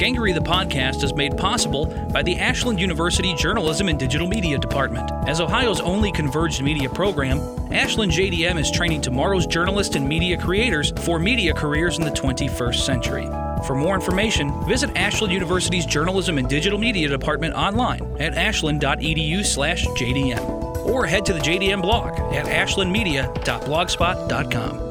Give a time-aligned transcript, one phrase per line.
[0.00, 5.10] Gangrey the podcast is made possible by the Ashland University Journalism and Digital Media Department.
[5.28, 7.38] As Ohio's only converged media program,
[7.70, 12.76] Ashland JDM is training tomorrow's journalists and media creators for media careers in the 21st
[12.76, 13.26] century.
[13.66, 21.04] For more information, visit Ashland University's Journalism and Digital Media Department online at ashland.edu/jdm or
[21.04, 24.89] head to the JDM blog at ashlandmedia.blogspot.com.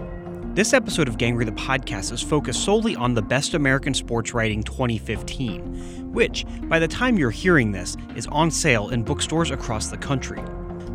[0.53, 4.63] This episode of Gangrey the Podcast is focused solely on the Best American Sports Writing
[4.63, 9.97] 2015, which, by the time you're hearing this, is on sale in bookstores across the
[9.97, 10.41] country.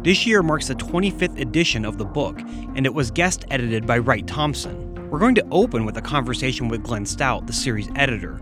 [0.02, 2.38] This year marks the 25th edition of the book,
[2.74, 4.85] and it was guest edited by Wright Thompson.
[5.16, 8.38] We're going to open with a conversation with Glenn Stout, the series editor.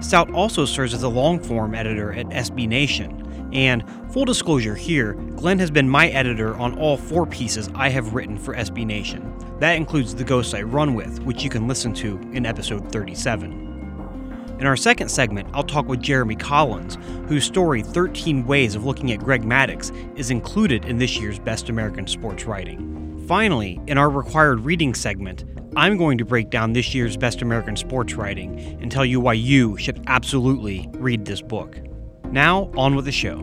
[0.00, 3.50] Stout also serves as a long form editor at SB Nation.
[3.52, 8.14] And, full disclosure here, Glenn has been my editor on all four pieces I have
[8.14, 9.36] written for SB Nation.
[9.60, 14.56] That includes The Ghosts I Run With, which you can listen to in episode 37.
[14.58, 16.96] In our second segment, I'll talk with Jeremy Collins,
[17.28, 21.68] whose story 13 Ways of Looking at Greg Maddux is included in this year's Best
[21.68, 23.26] American Sports Writing.
[23.28, 25.44] Finally, in our required reading segment,
[25.76, 29.32] I'm going to break down this year's Best American Sports Writing and tell you why
[29.32, 31.80] you should absolutely read this book.
[32.26, 33.38] Now, on with the show.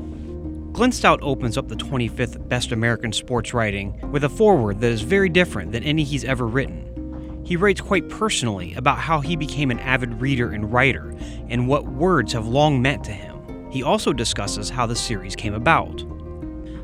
[0.72, 5.02] Glenn Stout opens up the 25th Best American Sports Writing with a foreword that is
[5.02, 7.44] very different than any he's ever written.
[7.46, 11.14] He writes quite personally about how he became an avid reader and writer
[11.50, 13.70] and what words have long meant to him.
[13.72, 16.06] He also discusses how the series came about.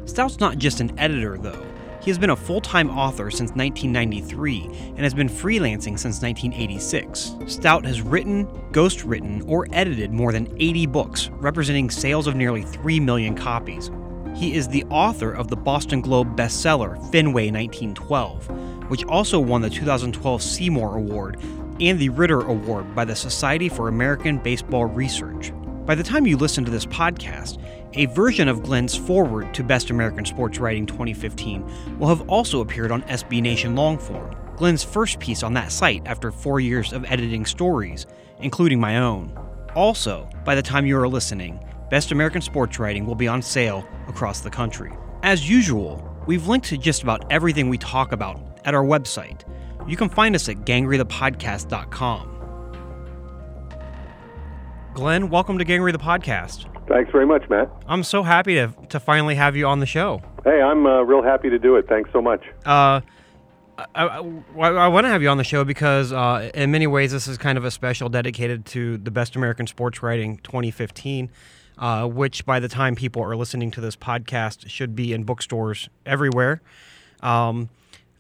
[0.03, 1.65] Stout's not just an editor, though.
[2.07, 7.35] He has been a full time author since 1993 and has been freelancing since 1986.
[7.47, 13.01] Stout has written, ghostwritten, or edited more than 80 books, representing sales of nearly 3
[13.01, 13.91] million copies.
[14.37, 19.69] He is the author of the Boston Globe bestseller Fenway 1912, which also won the
[19.69, 21.41] 2012 Seymour Award
[21.81, 25.51] and the Ritter Award by the Society for American Baseball Research.
[25.85, 27.61] By the time you listen to this podcast,
[27.93, 32.91] a version of Glenn's forward to Best American Sports Writing 2015 will have also appeared
[32.91, 37.45] on SB Nation Longform, Glenn's first piece on that site after four years of editing
[37.45, 38.05] stories,
[38.39, 39.37] including my own.
[39.75, 41.59] Also, by the time you are listening,
[41.89, 44.91] Best American Sports Writing will be on sale across the country.
[45.23, 49.41] As usual, we've linked to just about everything we talk about at our website.
[49.87, 52.33] You can find us at gangreythepodcast.com.
[54.93, 56.76] Glenn, welcome to Gangrey the Podcast.
[56.87, 57.69] Thanks very much, Matt.
[57.87, 60.21] I'm so happy to, to finally have you on the show.
[60.43, 61.87] Hey, I'm uh, real happy to do it.
[61.87, 62.43] Thanks so much.
[62.65, 63.01] Uh,
[63.77, 64.19] I, I,
[64.57, 67.37] I want to have you on the show because, uh, in many ways, this is
[67.37, 71.29] kind of a special dedicated to the Best American Sports Writing 2015,
[71.77, 75.89] uh, which by the time people are listening to this podcast should be in bookstores
[76.05, 76.61] everywhere.
[77.21, 77.69] Um,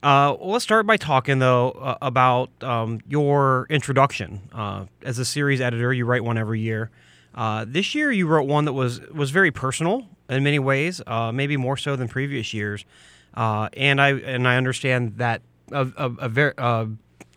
[0.03, 4.49] uh, well, let's start by talking though uh, about um, your introduction.
[4.53, 6.91] Uh, as a series editor, you write one every year.
[7.37, 11.31] Uh, this year, you wrote one that was was very personal in many ways, uh,
[11.31, 12.83] maybe more so than previous years.
[13.35, 16.87] Uh, and I and I understand that a a, a, ver- uh,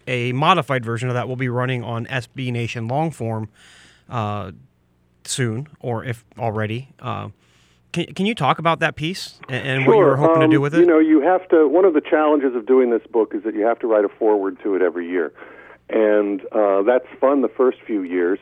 [0.06, 3.48] a, modified version of that will be running on SB Nation Longform
[4.08, 4.52] uh,
[5.24, 6.88] soon, or if already.
[6.98, 7.28] Uh,
[7.92, 9.88] can, can you talk about that piece and, and sure.
[9.88, 10.80] what you were hoping um, to do with it?
[10.80, 11.68] You know, you have to.
[11.68, 14.08] One of the challenges of doing this book is that you have to write a
[14.08, 15.30] foreword to it every year,
[15.90, 16.40] and
[16.86, 18.38] that's fun the first few years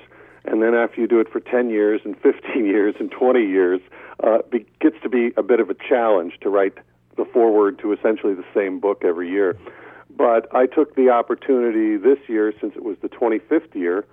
[0.50, 3.80] and then after you do it for 10 years and 15 years and 20 years,
[4.22, 6.74] uh, it gets to be a bit of a challenge to write
[7.16, 9.58] the foreword to essentially the same book every year.
[10.16, 14.06] But I took the opportunity this year, since it was the 25th year,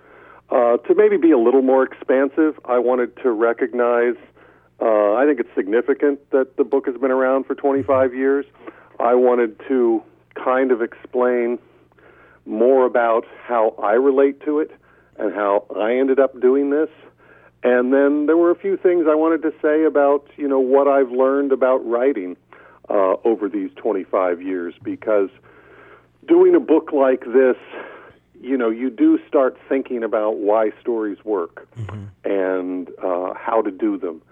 [0.50, 2.58] uh, to maybe be a little more expansive.
[2.64, 4.14] I wanted to recognize,
[4.80, 8.46] uh, I think it's significant that the book has been around for 25 years.
[9.00, 10.02] I wanted to
[10.34, 11.58] kind of explain
[12.44, 14.70] more about how I relate to it
[15.18, 16.90] and how I ended up doing this.
[17.62, 20.86] And then there were a few things I wanted to say about, you know, what
[20.86, 22.36] I've learned about writing
[22.88, 25.30] uh, over these 25 years because
[26.28, 27.56] doing a book like this,
[28.40, 32.04] you know, you do start thinking about why stories work mm-hmm.
[32.24, 34.22] and uh, how to do them.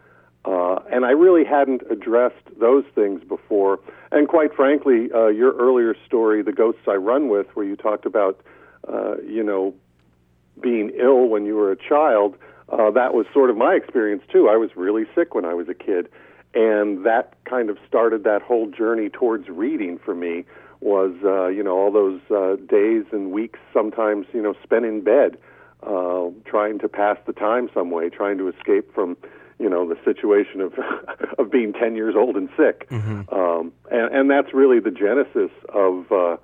[0.44, 3.80] Uh, and I really hadn't addressed those things before.
[4.12, 8.04] And quite frankly, uh, your earlier story, The Ghosts I Run With, where you talked
[8.04, 8.40] about,
[8.86, 9.74] uh, you know,
[10.60, 12.36] being ill when you were a child,
[12.70, 14.48] uh, that was sort of my experience too.
[14.48, 16.08] I was really sick when I was a kid.
[16.54, 20.44] And that kind of started that whole journey towards reading for me
[20.80, 25.02] was, uh, you know, all those uh, days and weeks sometimes, you know, spent in
[25.02, 25.36] bed
[25.82, 29.16] uh, trying to pass the time some way, trying to escape from
[29.58, 30.74] you know the situation of
[31.38, 33.32] of being 10 years old and sick mm-hmm.
[33.32, 36.36] um, and, and that's really the genesis of uh,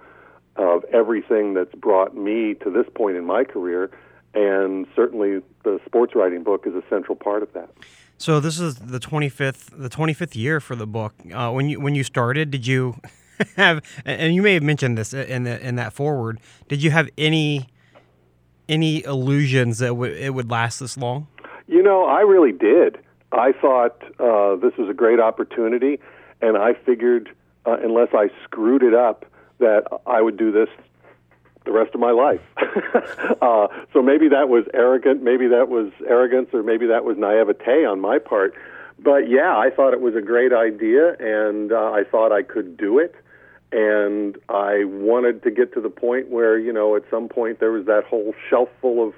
[0.61, 3.91] of everything that's brought me to this point in my career
[4.35, 7.71] and certainly the sports writing book is a central part of that.
[8.19, 11.15] So this is the 25th the 25th year for the book.
[11.33, 13.01] Uh, when you when you started did you
[13.57, 17.09] have and you may have mentioned this in the, in that forward did you have
[17.17, 17.67] any
[18.69, 21.27] any illusions that w- it would last this long?
[21.67, 22.99] You know, I really did.
[23.33, 26.01] I thought uh, this was a great opportunity,
[26.41, 27.31] and I figured
[27.65, 29.25] uh, unless I screwed it up,
[29.61, 30.69] that I would do this
[31.65, 32.41] the rest of my life.
[33.43, 37.85] uh, so maybe that was arrogant, maybe that was arrogance, or maybe that was naivete
[37.85, 38.55] on my part.
[38.99, 42.77] But yeah, I thought it was a great idea, and uh, I thought I could
[42.77, 43.15] do it.
[43.73, 47.71] And I wanted to get to the point where, you know, at some point there
[47.71, 49.15] was that whole shelf full of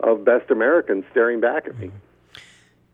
[0.00, 1.90] of best Americans staring back at me.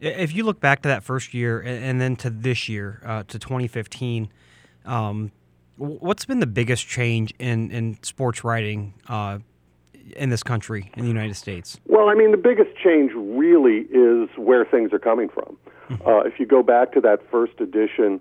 [0.00, 3.38] If you look back to that first year and then to this year, uh, to
[3.38, 4.28] 2015,
[4.84, 5.32] um,
[5.82, 9.38] what's been the biggest change in, in sports writing uh,
[10.16, 11.78] in this country, in the United States?
[11.86, 15.56] Well, I mean, the biggest change really is where things are coming from.
[15.90, 16.08] Mm-hmm.
[16.08, 18.20] Uh, if you go back to that first edition,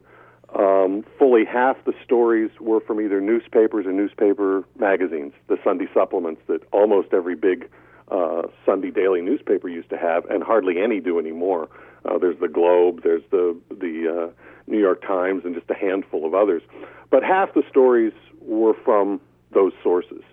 [0.58, 6.42] um, fully half the stories were from either newspapers or newspaper magazines, the Sunday supplements
[6.48, 7.70] that almost every big
[8.10, 11.70] uh, Sunday daily newspaper used to have, and hardly any do anymore.
[12.06, 16.26] Uh, there's the Globe, there's the the uh, New York Times, and just a handful
[16.26, 16.62] of others.
[17.10, 19.22] But half the stories were from
[19.54, 20.24] those sources,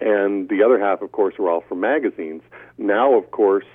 [0.00, 2.42] and the other half, of course, were all from magazines.
[2.78, 3.66] Now, of course,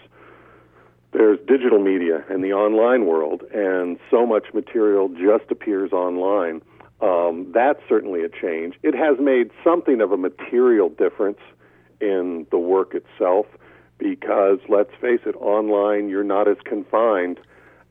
[1.14, 6.62] there's digital media and the online world, and so much material just appears online.
[7.00, 8.76] Um, that's certainly a change.
[8.84, 11.40] It has made something of a material difference
[12.02, 13.46] in the work itself
[13.98, 17.40] because let's face it, online you're not as confined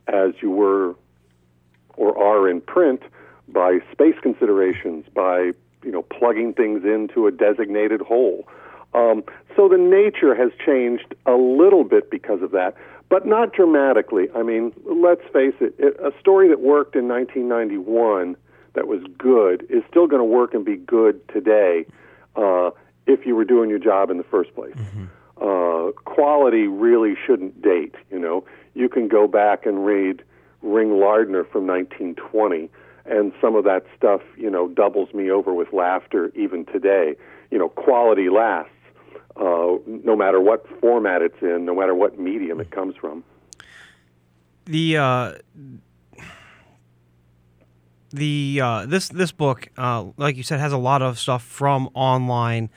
[0.09, 0.95] as you were
[1.97, 3.03] or are in print
[3.49, 8.47] by space considerations, by you know plugging things into a designated hole.
[8.95, 9.25] Um,
[9.55, 12.75] so the nature has changed a little bit because of that,
[13.09, 14.29] but not dramatically.
[14.35, 18.37] I mean, let's face it, it a story that worked in 1991
[18.75, 21.87] that was good is still going to work and be good today.
[22.37, 22.71] Uh,
[23.07, 24.75] if you were doing your job in the first place.
[24.75, 25.05] Mm-hmm.
[25.41, 27.95] Uh, quality really shouldn't date.
[28.11, 28.45] You know,
[28.75, 30.23] you can go back and read
[30.63, 32.71] Ring Lardner from 1920,
[33.05, 37.17] and some of that stuff, you know, doubles me over with laughter even today.
[37.51, 38.73] You know, quality lasts,
[39.37, 43.23] uh, no matter what format it's in, no matter what medium it comes from.
[44.65, 45.33] The uh,
[48.11, 51.89] the uh, this this book, uh, like you said, has a lot of stuff from
[51.95, 52.71] online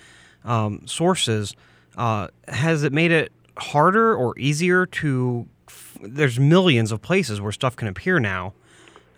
[0.44, 1.56] um, sources,
[2.00, 5.46] uh, has it made it harder or easier to?
[5.68, 8.54] F- there's millions of places where stuff can appear now,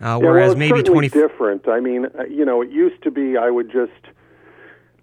[0.00, 1.08] uh, whereas yeah, well, maybe twenty.
[1.08, 1.68] different.
[1.68, 4.02] I mean, uh, you know, it used to be I would just,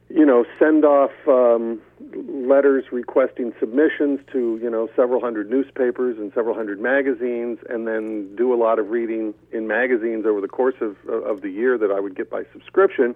[0.09, 1.81] you know, send off um,
[2.27, 8.35] letters requesting submissions to you know several hundred newspapers and several hundred magazines, and then
[8.35, 11.91] do a lot of reading in magazines over the course of of the year that
[11.91, 13.15] I would get by subscription,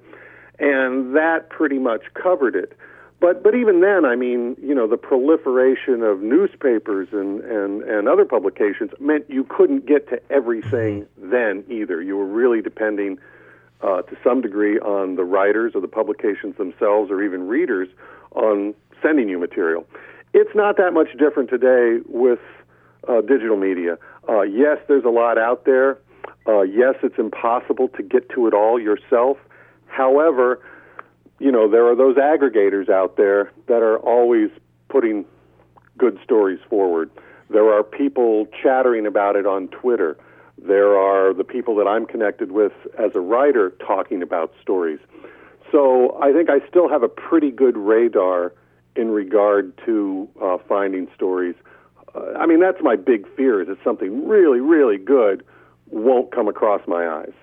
[0.58, 2.77] and that pretty much covered it.
[3.24, 8.10] But but even then, I mean, you know, the proliferation of newspapers and and and
[8.10, 11.30] other publications meant you couldn't get to everything mm-hmm.
[11.30, 12.01] then either.
[12.01, 13.18] You were really depending
[13.82, 17.88] uh, to some degree on the writers or the publications themselves, or even readers,
[18.36, 19.88] on sending you material.
[20.34, 22.39] It's not that much different today with
[23.08, 23.98] uh, digital media.
[24.27, 25.98] Uh, yes, there's a lot out there.
[26.46, 29.38] Uh, yes, it's impossible to get to it all yourself.
[29.88, 30.60] However,
[31.43, 34.50] you know, there are those aggregators out there that are always
[34.88, 35.25] putting
[35.97, 37.12] good stories forward.
[37.50, 40.15] There are people chattering about it on Twitter.
[40.57, 45.00] There are the people that I'm connected with as a writer talking about stories.
[45.69, 48.53] So I think I still have a pretty good radar
[48.95, 51.55] in regard to uh, finding stories.
[52.15, 55.43] Uh, I mean, that's my big fear is that something really, really good
[55.93, 57.33] won't come across my eyes.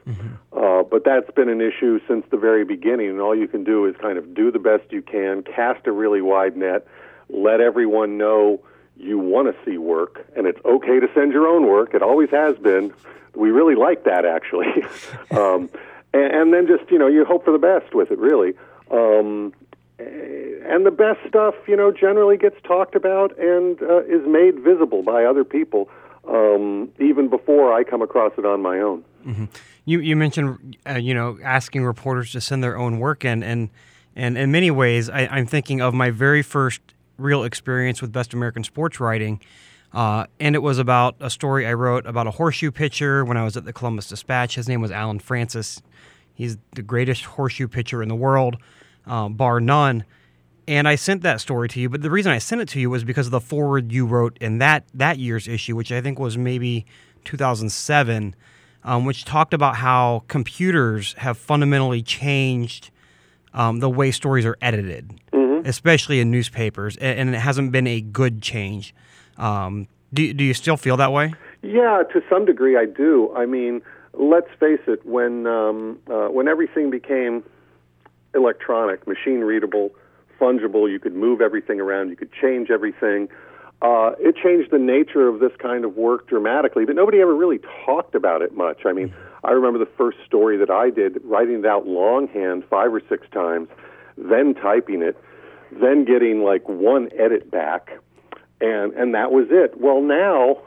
[0.53, 3.87] Uh, but that's been an issue since the very beginning, and all you can do
[3.87, 6.87] is kind of do the best you can, cast a really wide net,
[7.29, 8.61] let everyone know
[8.97, 11.95] you want to see work, and it's okay to send your own work.
[11.95, 12.93] It always has been.
[13.35, 14.83] We really like that, actually.
[15.31, 15.71] um,
[16.13, 18.55] and, and then just, you know, you hope for the best with it, really.
[18.91, 19.55] Um,
[20.01, 25.03] and the best stuff, you know, generally gets talked about and uh, is made visible
[25.03, 25.89] by other people
[26.29, 29.05] um, even before I come across it on my own.
[29.27, 29.45] Mm-hmm.
[29.85, 33.71] You you mentioned uh, you know asking reporters to send their own work in, and
[34.15, 36.81] and in many ways I, I'm thinking of my very first
[37.17, 39.41] real experience with best American sports writing.
[39.93, 43.43] Uh, and it was about a story I wrote about a horseshoe pitcher when I
[43.43, 44.55] was at the Columbus Dispatch.
[44.55, 45.83] His name was Alan Francis.
[46.33, 48.57] He's the greatest horseshoe pitcher in the world,
[49.07, 50.05] uh, bar none.
[50.71, 52.91] And I sent that story to you, but the reason I sent it to you
[52.91, 56.21] was because of the forward you wrote in that that year's issue, which I think
[56.21, 56.87] was maybe
[57.25, 58.37] 2007,
[58.85, 62.93] um, which talked about how computers have fundamentally changed
[63.53, 65.67] um, the way stories are edited, mm-hmm.
[65.67, 68.95] especially in newspapers, and, and, it hasn't been a good change.
[69.39, 71.35] Um, do, do you still feel that way?
[71.63, 73.35] Yeah, to some degree, I do.
[73.35, 75.05] I mean, let's face it.
[75.05, 77.43] When um, uh, when everything became
[78.37, 79.91] electronic, machine readable,
[80.41, 80.91] fungible.
[80.91, 82.09] You could move everything around.
[82.09, 83.29] You could change everything.
[83.83, 87.61] Uh, it changed the nature of this kind of work dramatically, but nobody ever really
[87.87, 88.85] talked about it much.
[88.85, 92.93] I mean, I remember the first story that I did, writing it out longhand five
[92.93, 93.69] or six times,
[94.19, 95.17] then typing it,
[95.73, 97.91] then getting like one edit back,
[98.61, 99.81] and and that was it.
[99.81, 100.61] Well, now,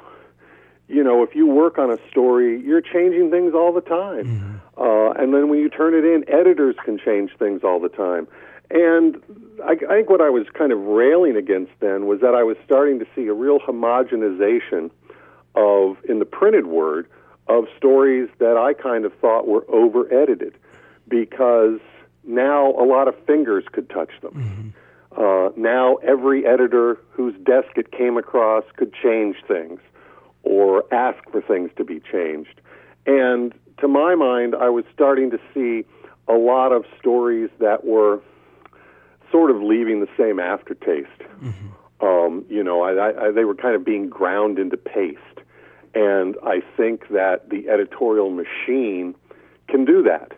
[0.87, 4.81] you know, if you work on a story, you're changing things all the time, mm-hmm.
[4.81, 8.27] uh, and then when you turn it in, editors can change things all the time.
[8.71, 9.21] And
[9.63, 12.57] I, I think what I was kind of railing against then was that I was
[12.65, 14.89] starting to see a real homogenization
[15.55, 17.07] of, in the printed word,
[17.47, 20.57] of stories that I kind of thought were over edited
[21.07, 21.79] because
[22.23, 24.73] now a lot of fingers could touch them.
[25.13, 25.21] Mm-hmm.
[25.21, 29.79] Uh, now every editor whose desk it came across could change things
[30.43, 32.61] or ask for things to be changed.
[33.05, 35.85] And to my mind, I was starting to see
[36.27, 38.21] a lot of stories that were
[39.33, 41.09] sort of leaving the same aftertaste.
[41.41, 42.05] Mm-hmm.
[42.05, 45.19] Um, you know, I, I, they were kind of being ground into paste.
[45.95, 49.15] And I think that the editorial machine
[49.67, 50.33] can do that.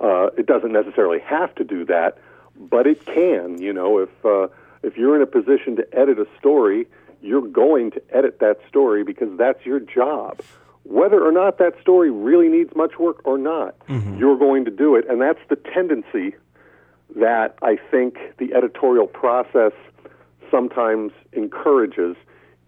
[0.00, 2.18] Uh, it doesn't necessarily have to do that,
[2.58, 3.60] but it can.
[3.60, 4.48] You know, if uh,
[4.82, 6.86] if you're in a position to edit a story,
[7.22, 10.40] you're going to edit that story because that's your job.
[10.84, 14.18] Whether or not that story really needs much work or not, mm-hmm.
[14.18, 16.36] you're going to do it, and that's the tendency
[17.14, 19.72] that I think the editorial process
[20.50, 22.16] sometimes encourages,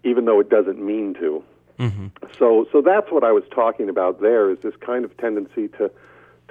[0.03, 1.43] even though it doesn't mean to.
[1.79, 2.07] Mm-hmm.
[2.37, 4.21] So, so that's what I was talking about.
[4.21, 5.91] There is this kind of tendency to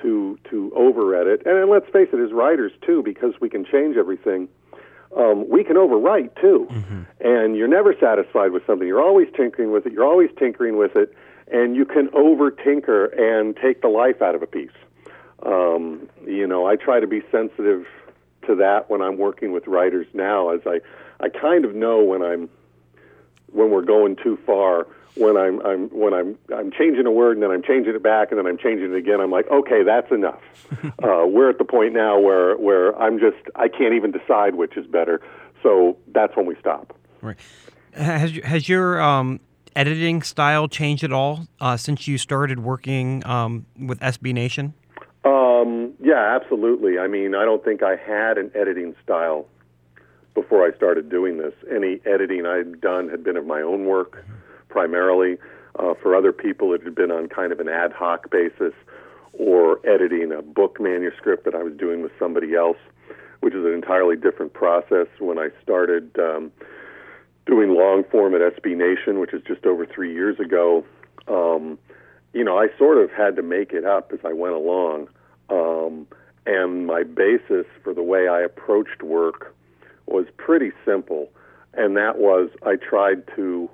[0.02, 3.64] to to over edit, and, and let's face it, as writers too, because we can
[3.64, 4.49] change everything.
[5.16, 7.02] Um, we can overwrite too, mm-hmm.
[7.21, 8.87] and you're never satisfied with something.
[8.87, 9.92] You're always tinkering with it.
[9.92, 11.14] You're always tinkering with it,
[11.50, 14.71] and you can over tinker and take the life out of a piece.
[15.45, 17.87] Um, you know, I try to be sensitive
[18.47, 20.80] to that when I'm working with writers now, as I,
[21.21, 22.49] I kind of know when I'm,
[23.52, 24.87] when we're going too far.
[25.14, 28.30] When I'm, I'm, when I'm, I'm changing a word and then I'm changing it back
[28.30, 29.21] and then I'm changing it again.
[29.21, 30.40] I'm like, okay, that's enough.
[31.02, 34.76] uh, we're at the point now where, where I'm just, I can't even decide which
[34.76, 35.21] is better.
[35.61, 36.97] So that's when we stop.
[37.21, 37.37] Right.
[37.95, 39.40] Has has your um,
[39.75, 44.75] editing style changed at all uh, since you started working um, with SB Nation?
[45.28, 46.99] Um, yeah, absolutely.
[46.99, 49.47] I mean, I don't think I had an editing style
[50.35, 51.52] before I started doing this.
[51.70, 54.25] Any editing I'd done had been of my own work
[54.70, 55.37] primarily.
[55.78, 58.73] Uh, for other people, it had been on kind of an ad hoc basis
[59.35, 62.78] or editing a book manuscript that I was doing with somebody else,
[63.40, 65.08] which is an entirely different process.
[65.18, 66.50] When I started um,
[67.47, 70.85] doing long form at SB Nation, which is just over three years ago,
[71.28, 71.78] um,
[72.32, 75.08] you know, I sort of had to make it up as I went along.
[75.50, 76.07] Um,
[76.47, 79.55] and my basis for the way I approached work
[80.07, 81.31] was pretty simple,
[81.75, 83.71] and that was I tried to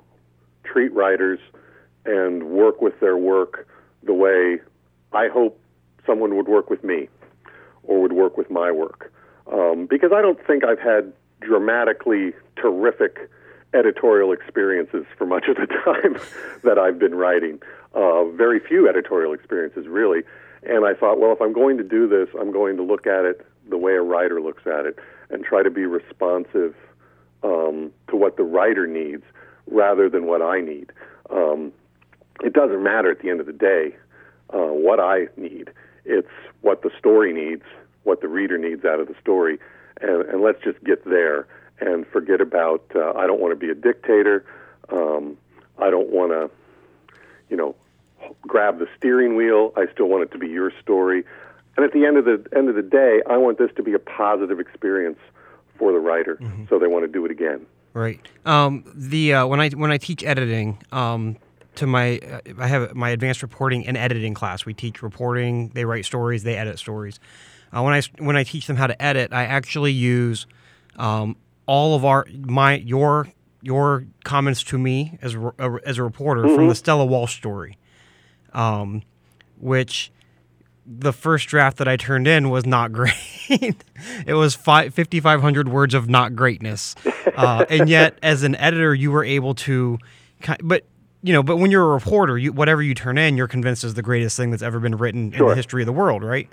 [0.63, 1.39] treat writers
[2.05, 3.67] and work with their work
[4.03, 4.59] the way
[5.13, 5.59] I hope
[6.05, 7.07] someone would work with me
[7.83, 9.11] or would work with my work.
[9.51, 13.29] Um, because I don't think I've had dramatically terrific
[13.73, 16.17] editorial experiences for much of the time
[16.63, 17.61] that I've been writing.
[17.93, 20.21] Uh, very few editorial experiences, really.
[20.65, 23.25] And I thought, well, if I'm going to do this, I'm going to look at
[23.25, 24.97] it the way a writer looks at it
[25.29, 26.75] and try to be responsive
[27.43, 29.23] um, to what the writer needs
[29.67, 30.91] rather than what I need.
[31.29, 31.71] Um,
[32.43, 33.95] it doesn't matter at the end of the day
[34.53, 35.71] uh, what I need.
[36.03, 36.27] It's
[36.61, 37.63] what the story needs,
[38.03, 39.59] what the reader needs out of the story,
[40.01, 41.47] and, and let's just get there
[41.79, 42.83] and forget about.
[42.95, 44.45] Uh, I don't want to be a dictator.
[44.89, 45.37] Um,
[45.77, 46.49] I don't want to,
[47.49, 47.75] you know,
[48.55, 49.73] grab the steering wheel.
[49.75, 51.25] I still want it to be your story.
[51.75, 53.91] And at the end of the end of the day, I want this to be
[53.91, 55.19] a positive experience
[55.77, 56.63] for the writer, mm-hmm.
[56.69, 57.65] so they want to do it again.
[57.93, 58.25] Right.
[58.45, 61.35] Um, the uh, when I when I teach editing, um,
[61.75, 64.65] to my uh, I have my advanced reporting and editing class.
[64.65, 65.71] We teach reporting.
[65.73, 66.43] They write stories.
[66.43, 67.19] They edit stories.
[67.75, 70.47] Uh, when I when I teach them how to edit, I actually use
[70.95, 71.35] um,
[71.65, 73.27] all of our my your
[73.61, 76.55] your comments to me as a, as a reporter mm-hmm.
[76.55, 77.77] from the Stella Walsh story,
[78.55, 79.03] um,
[79.59, 80.11] which
[80.87, 83.13] the first draft that I turned in was not great.
[83.49, 86.95] it was 5,500 words of not greatness.
[87.35, 89.99] Uh, and yet, as an editor, you were able to,
[90.63, 90.85] but
[91.21, 93.95] you know, but when you're a reporter, you, whatever you turn in, you're convinced is
[93.95, 95.47] the greatest thing that's ever been written sure.
[95.47, 96.47] in the history of the world, right?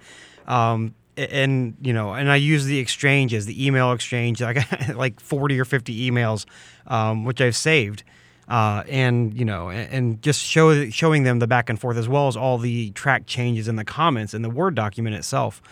[0.46, 4.40] Um, and you know, and I use the exchanges, the email exchange.
[4.40, 6.46] I got like 40 or 50 emails,
[6.86, 8.02] um, which I've saved
[8.48, 12.08] uh, and you know, and, and, just show showing them the back and forth as
[12.08, 15.62] well as all the track changes in the comments in the Word document itself.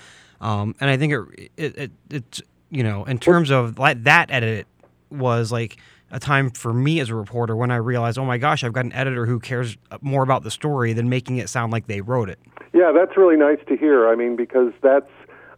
[0.40, 4.30] Um, and I think it, it, it it's you know, in terms of like that
[4.30, 4.66] edit
[5.10, 5.76] was like
[6.10, 8.84] a time for me as a reporter when I realized, oh my gosh, I've got
[8.84, 12.28] an editor who cares more about the story than making it sound like they wrote
[12.28, 12.38] it.
[12.72, 14.08] Yeah, that's really nice to hear.
[14.08, 15.10] I mean, because that's,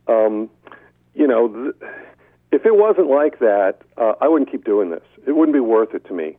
[0.09, 0.51] um,
[1.15, 1.93] you know, th-
[2.53, 5.03] if it wasn't like that, uh, I wouldn't keep doing this.
[5.27, 6.37] It wouldn't be worth it to me.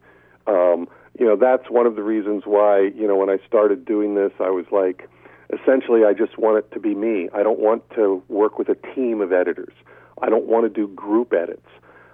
[0.48, 0.88] Um,
[1.20, 4.32] you know, that's one of the reasons why, you know, when I started doing this,
[4.40, 5.08] I was like,
[5.52, 7.30] essentially, I just want it to be me.
[7.34, 9.74] I don't want to work with a team of editors.
[10.22, 11.68] I don't want to do group edits.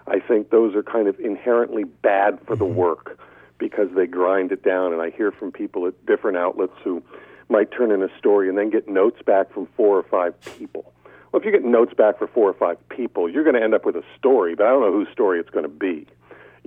[0.07, 2.75] I think those are kind of inherently bad for the mm-hmm.
[2.75, 3.19] work
[3.57, 4.91] because they grind it down.
[4.91, 7.03] And I hear from people at different outlets who
[7.48, 10.91] might turn in a story and then get notes back from four or five people.
[11.31, 13.74] Well, if you get notes back for four or five people, you're going to end
[13.74, 16.07] up with a story, but I don't know whose story it's going to be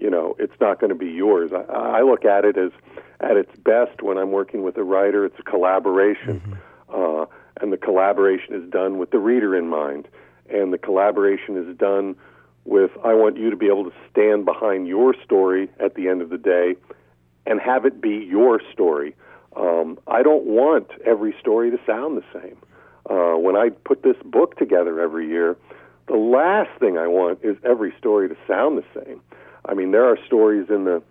[0.02, 1.52] you know, it's not going to be yours.
[1.52, 2.73] I, I look at it as
[3.21, 6.40] at its best when I'm working with a writer, it's a collaboration.
[6.40, 7.22] Mm-hmm.
[7.22, 7.27] Uh,
[7.61, 10.09] and the collaboration is done with the reader in mind.
[10.50, 12.16] And the collaboration is done
[12.64, 16.20] with I want you to be able to stand behind your story at the end
[16.20, 16.74] of the day
[17.46, 19.14] and have it be your story.
[19.55, 22.57] Um, I don't want every story to sound the same.
[23.09, 25.57] Uh, when I put this book together every year,
[26.09, 29.20] the last thing I want is every story to sound the same.
[29.66, 31.03] I mean, there are stories in the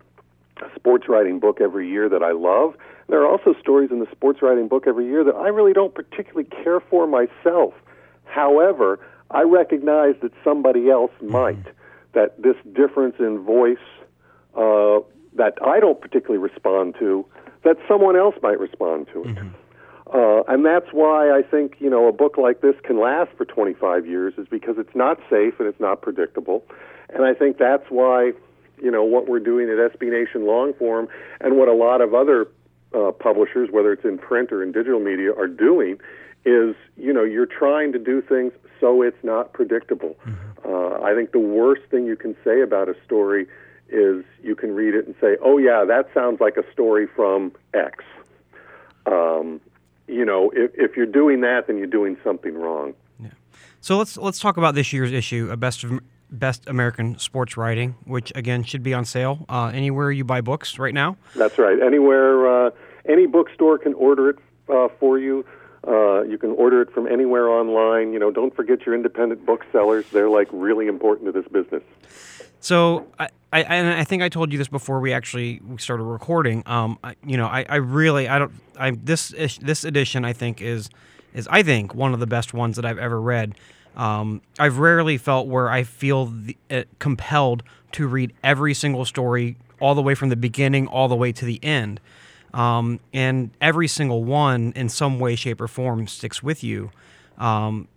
[0.74, 2.74] sports writing book every year that I love.
[3.08, 5.94] There are also stories in the sports writing book every year that I really don't
[5.94, 7.74] particularly care for myself.
[8.24, 8.98] However,
[9.30, 11.32] I recognize that somebody else mm-hmm.
[11.32, 11.66] might.
[12.12, 13.78] That this difference in voice
[14.54, 15.00] uh,
[15.34, 17.24] that I don't particularly respond to,
[17.64, 19.36] that someone else might respond to it.
[19.36, 19.48] Mm-hmm.
[20.14, 23.46] Uh, and that's why I think you know a book like this can last for
[23.46, 26.62] 25 years is because it's not safe and it's not predictable,
[27.14, 28.32] and I think that's why,
[28.82, 31.08] you know, what we're doing at SB Nation long form
[31.40, 32.48] and what a lot of other
[32.94, 35.98] uh, publishers, whether it's in print or in digital media, are doing
[36.44, 40.16] is, you know, you're trying to do things so it's not predictable.
[40.26, 40.68] Mm-hmm.
[40.68, 43.46] Uh, I think the worst thing you can say about a story
[43.88, 47.52] is you can read it and say, oh, yeah, that sounds like a story from
[47.74, 48.04] X.
[49.06, 49.60] Um,
[50.08, 52.94] you know, if, if you're doing that, then you're doing something wrong.
[53.20, 53.30] Yeah.
[53.80, 56.00] So let's let's talk about this year's issue, a best of
[56.32, 60.78] Best American Sports Writing, which again should be on sale uh, anywhere you buy books
[60.78, 61.16] right now.
[61.36, 61.80] That's right.
[61.80, 62.70] Anywhere, uh,
[63.06, 65.44] any bookstore can order it uh, for you.
[65.86, 68.12] Uh, you can order it from anywhere online.
[68.12, 71.82] You know, don't forget your independent booksellers; they're like really important to this business.
[72.60, 76.62] So, I, I and I think I told you this before we actually started recording.
[76.66, 80.62] Um, I, you know, I, I really I don't I this this edition I think
[80.62, 80.88] is
[81.34, 83.56] is I think one of the best ones that I've ever read.
[83.96, 89.56] Um, I've rarely felt where I feel the, uh, compelled to read every single story
[89.80, 92.00] all the way from the beginning all the way to the end.
[92.54, 96.90] Um, and every single one, in some way, shape, or form, sticks with you.
[97.38, 97.88] Um,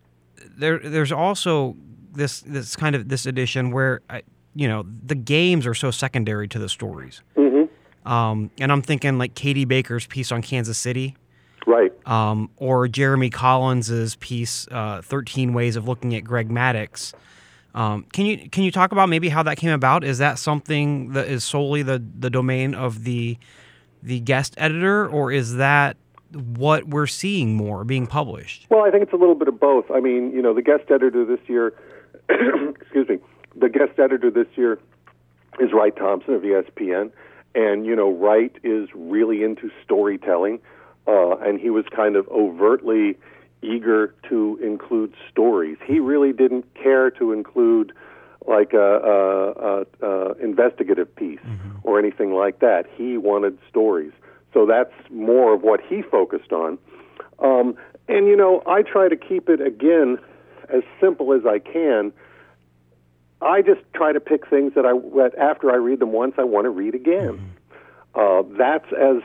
[0.57, 1.75] there, there's also
[2.13, 4.23] this this kind of this edition where I,
[4.55, 7.21] you know the games are so secondary to the stories.
[7.35, 8.09] Mm-hmm.
[8.09, 11.15] Um, and I'm thinking like Katie Baker's piece on Kansas City
[11.65, 11.91] Right.
[12.07, 17.13] Um, or Jeremy Collins's piece, uh, 13 Ways of Looking at Greg Maddux.
[17.73, 20.03] Um, can you can you talk about maybe how that came about?
[20.03, 23.37] Is that something that is solely the, the domain of the
[24.01, 25.97] the guest editor, or is that
[26.33, 28.67] what we're seeing more being published?
[28.69, 29.89] Well, I think it's a little bit of both.
[29.91, 31.73] I mean, you know, the guest editor this year,
[32.29, 33.19] excuse me,
[33.55, 34.79] the guest editor this year
[35.59, 37.11] is Wright Thompson of ESPN,
[37.53, 40.59] And, you know, Wright is really into storytelling,
[41.07, 43.17] uh, and he was kind of overtly
[43.61, 45.77] eager to include stories.
[45.85, 47.93] He really didn't care to include
[48.47, 51.79] like a, a, a, a investigative piece mm-hmm.
[51.83, 52.85] or anything like that.
[52.95, 54.11] He wanted stories.
[54.53, 56.77] So that's more of what he focused on.
[57.39, 57.75] Um,
[58.07, 60.19] and, you know, I try to keep it, again,
[60.69, 62.13] as simple as I can.
[63.41, 66.43] I just try to pick things that I, that after I read them once, I
[66.43, 67.39] want to read again.
[68.15, 68.51] Mm-hmm.
[68.53, 69.21] Uh, that's as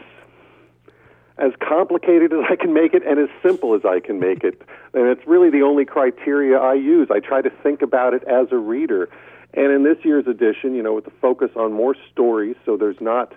[1.40, 4.62] as complicated as I can make it and as simple as I can make it.
[4.94, 7.08] And it's really the only criteria I use.
[7.10, 9.08] I try to think about it as a reader.
[9.54, 13.00] And in this year's edition, you know, with the focus on more stories, so there's
[13.00, 13.32] not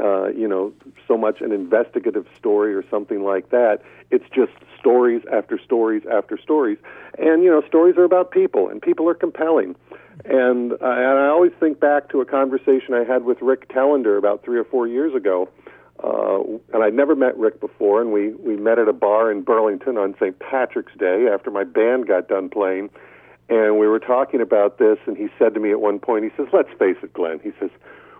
[0.00, 0.72] uh, you know,
[1.06, 3.82] so much an investigative story or something like that.
[4.10, 6.78] It's just stories after stories after stories.
[7.18, 9.76] And, you know, stories are about people, and people are compelling.
[10.24, 14.16] And, uh, and I always think back to a conversation I had with Rick Telander
[14.16, 15.48] about three or four years ago.
[16.02, 19.42] Uh, and I'd never met Rick before, and we, we met at a bar in
[19.42, 20.36] Burlington on St.
[20.38, 22.90] Patrick's Day after my band got done playing.
[23.48, 26.30] And we were talking about this, and he said to me at one point, he
[26.36, 27.38] says, Let's face it, Glenn.
[27.42, 27.70] He says,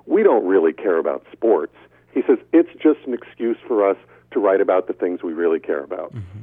[0.07, 1.75] we don't really care about sports.
[2.13, 3.97] He says it's just an excuse for us
[4.33, 6.13] to write about the things we really care about.
[6.13, 6.41] Mm-hmm.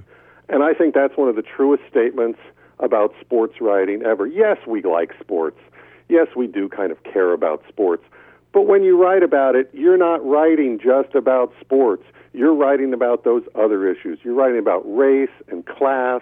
[0.49, 2.39] And I think that's one of the truest statements
[2.79, 4.25] about sports writing ever.
[4.25, 5.59] Yes, we like sports.
[6.07, 8.03] Yes, we do kind of care about sports.
[8.51, 12.03] But when you write about it, you're not writing just about sports.
[12.33, 14.19] You're writing about those other issues.
[14.23, 16.21] You're writing about race and class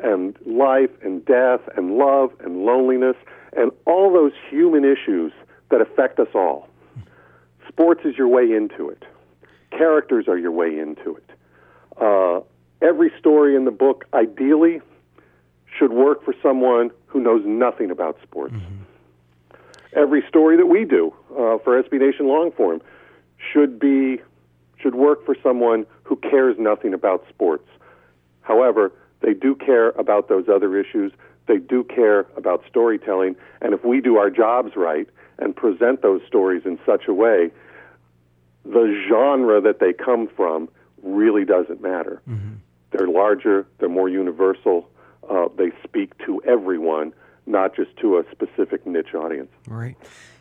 [0.00, 3.16] and life and death and love and loneliness
[3.56, 5.32] and all those human issues
[5.70, 6.68] that affect us all.
[7.68, 9.04] Sports is your way into it.
[9.70, 11.30] Characters are your way into it.
[12.00, 12.40] Uh,
[12.80, 14.80] every story in the book, ideally,
[15.78, 18.54] should work for someone who knows nothing about sports.
[18.54, 18.82] Mm-hmm.
[19.92, 22.80] Every story that we do uh, for SB Nation Longform
[23.52, 24.20] should be
[24.80, 27.68] should work for someone who cares nothing about sports.
[28.42, 31.12] However, they do care about those other issues.
[31.46, 36.20] They do care about storytelling, and if we do our jobs right and present those
[36.26, 37.50] stories in such a way
[38.64, 40.68] the genre that they come from
[41.02, 42.20] really doesn't matter.
[42.28, 42.54] Mm-hmm.
[42.90, 44.88] They're larger, they're more universal,
[45.28, 47.12] uh, they speak to everyone,
[47.48, 49.50] not just to a specific niche audience.
[49.66, 49.96] Right.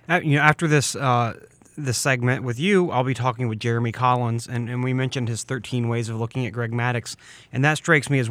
[0.10, 1.34] Uh, you know, after this uh,
[1.78, 5.44] this segment with you, I'll be talking with Jeremy Collins, and, and we mentioned his
[5.44, 7.16] 13 ways of looking at Greg Maddux,
[7.54, 8.30] and that strikes me as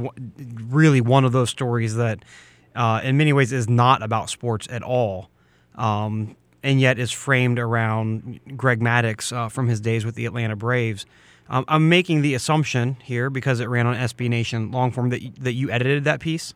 [0.68, 2.24] really one of those stories that,
[2.74, 5.30] uh, in many ways, is not about sports at all.
[5.76, 10.56] Um, and yet is framed around Greg Maddux uh, from his days with the Atlanta
[10.56, 11.06] Braves.
[11.48, 15.22] Um, I'm making the assumption here because it ran on SB Nation long form that
[15.44, 16.54] that you edited that piece.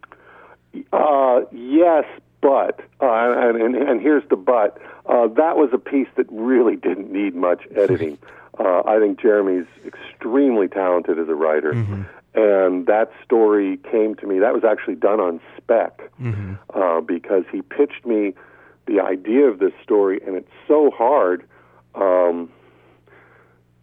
[0.93, 2.05] Uh, yes,
[2.41, 4.79] but uh, and, and, and here's the but.
[5.07, 8.19] Uh, that was a piece that really didn't need much editing.
[8.59, 11.73] Uh, I think Jeremy's extremely talented as a writer.
[11.73, 12.03] Mm-hmm.
[12.33, 14.39] And that story came to me.
[14.39, 16.55] That was actually done on spec mm-hmm.
[16.73, 18.35] uh, because he pitched me
[18.87, 21.45] the idea of this story, and it's so hard
[21.95, 22.49] um,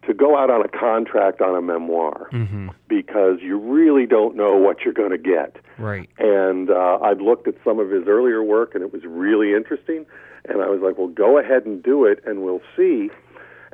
[0.08, 2.68] to go out on a contract on a memoir mm-hmm.
[2.88, 5.56] because you really don't know what you're going to get.
[5.78, 6.08] Right.
[6.18, 10.06] And uh, I'd looked at some of his earlier work, and it was really interesting.
[10.46, 13.10] And I was like, well, go ahead and do it, and we'll see.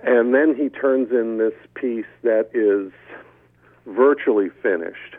[0.03, 2.93] And then he turns in this piece that is
[3.87, 5.17] virtually finished.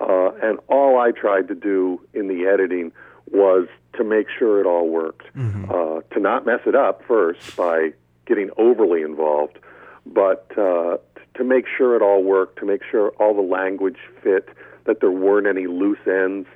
[0.00, 2.92] Uh, and all I tried to do in the editing
[3.30, 5.70] was to make sure it all worked, mm-hmm.
[5.70, 7.92] uh, to not mess it up first by
[8.26, 9.58] getting overly involved,
[10.06, 10.98] but uh,
[11.34, 14.48] to make sure it all worked, to make sure all the language fit,
[14.84, 16.48] that there weren't any loose ends,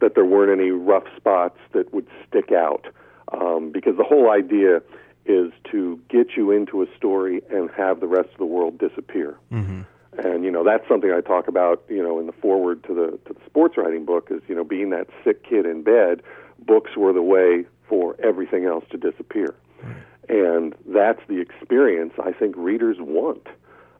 [0.00, 2.86] that there weren't any rough spots that would stick out.
[3.32, 4.82] Um, because the whole idea
[5.26, 9.36] is to get you into a story and have the rest of the world disappear.
[9.50, 9.82] Mm-hmm.
[10.18, 11.82] And you know that's something I talk about.
[11.88, 14.62] You know, in the foreword to the to the sports writing book is you know
[14.62, 16.22] being that sick kid in bed
[16.64, 19.54] books were the way for everything else to disappear.
[20.28, 23.46] And that's the experience I think readers want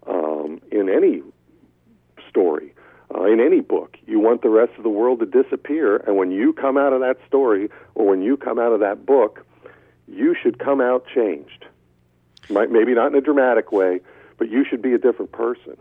[0.06, 1.22] um, in any
[2.28, 2.74] story,
[3.14, 3.96] uh, in any book.
[4.06, 7.00] You want the rest of the world to disappear, and when you come out of
[7.00, 9.46] that story or when you come out of that book,
[10.06, 11.66] you should come out changed.
[12.50, 14.00] Might, maybe not in a dramatic way,
[14.36, 15.76] but you should be a different person.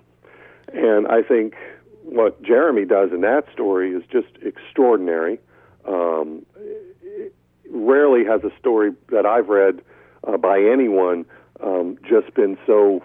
[0.74, 1.56] And I think
[2.04, 5.40] what Jeremy does in that story is just extraordinary.
[5.86, 6.46] Um,
[7.70, 9.82] rarely has a story that I've read
[10.28, 11.26] uh, by anyone
[11.62, 13.04] um, just been so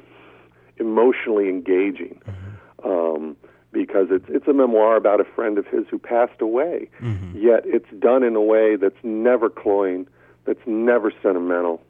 [0.79, 2.21] emotionally engaging.
[2.27, 2.89] Mm-hmm.
[2.89, 3.37] Um,
[3.71, 6.89] because it's it's a memoir about a friend of his who passed away.
[7.03, 7.37] Mm-hmm.
[7.37, 10.07] Yet it's done in a way that's never cloying,
[10.47, 11.83] that's never sentimental,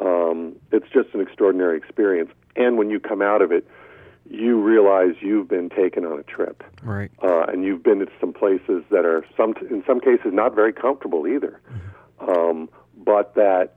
[0.00, 2.30] um, it's just an extraordinary experience.
[2.56, 3.66] And when you come out of it,
[4.28, 7.10] you realize you've been taken on a trip, Right.
[7.22, 10.72] uh, and you've been to some places that are some, in some cases, not very
[10.72, 11.60] comfortable either.
[12.20, 13.74] Um, but that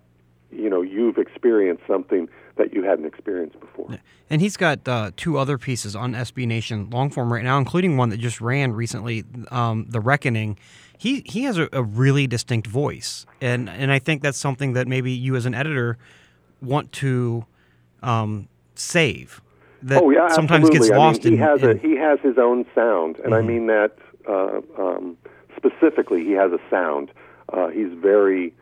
[0.52, 3.98] you know you've experienced something that you hadn't experienced before.
[4.30, 7.98] And he's got uh, two other pieces on SB Nation long form right now, including
[7.98, 10.58] one that just ran recently, um, "The Reckoning."
[10.98, 14.88] He he has a, a really distinct voice, and and I think that's something that
[14.88, 15.98] maybe you as an editor
[16.62, 17.46] want to
[18.02, 19.42] um, save.
[19.84, 20.90] That oh yeah, sometimes absolutely.
[20.90, 23.36] gets lost I mean, he in, has in- a he has his own sound, and
[23.36, 25.18] I mean that uh, um,
[25.56, 26.24] specifically.
[26.24, 27.12] He has a sound.
[27.50, 28.54] Uh, he's very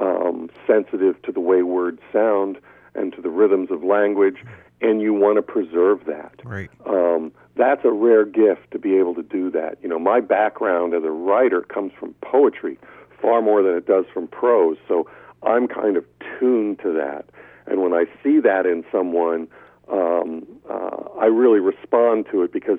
[0.00, 2.58] um, sensitive to the way words sound
[2.94, 4.44] and to the rhythms of language,
[4.80, 6.32] and you want to preserve that.
[6.44, 6.70] right.
[6.86, 9.78] Um, that's a rare gift to be able to do that.
[9.82, 12.78] You know, my background as a writer comes from poetry
[13.20, 15.08] far more than it does from prose, so
[15.42, 16.04] I'm kind of
[16.38, 17.26] tuned to that.
[17.66, 19.48] And when I see that in someone,
[19.90, 22.78] um, uh, I really respond to it because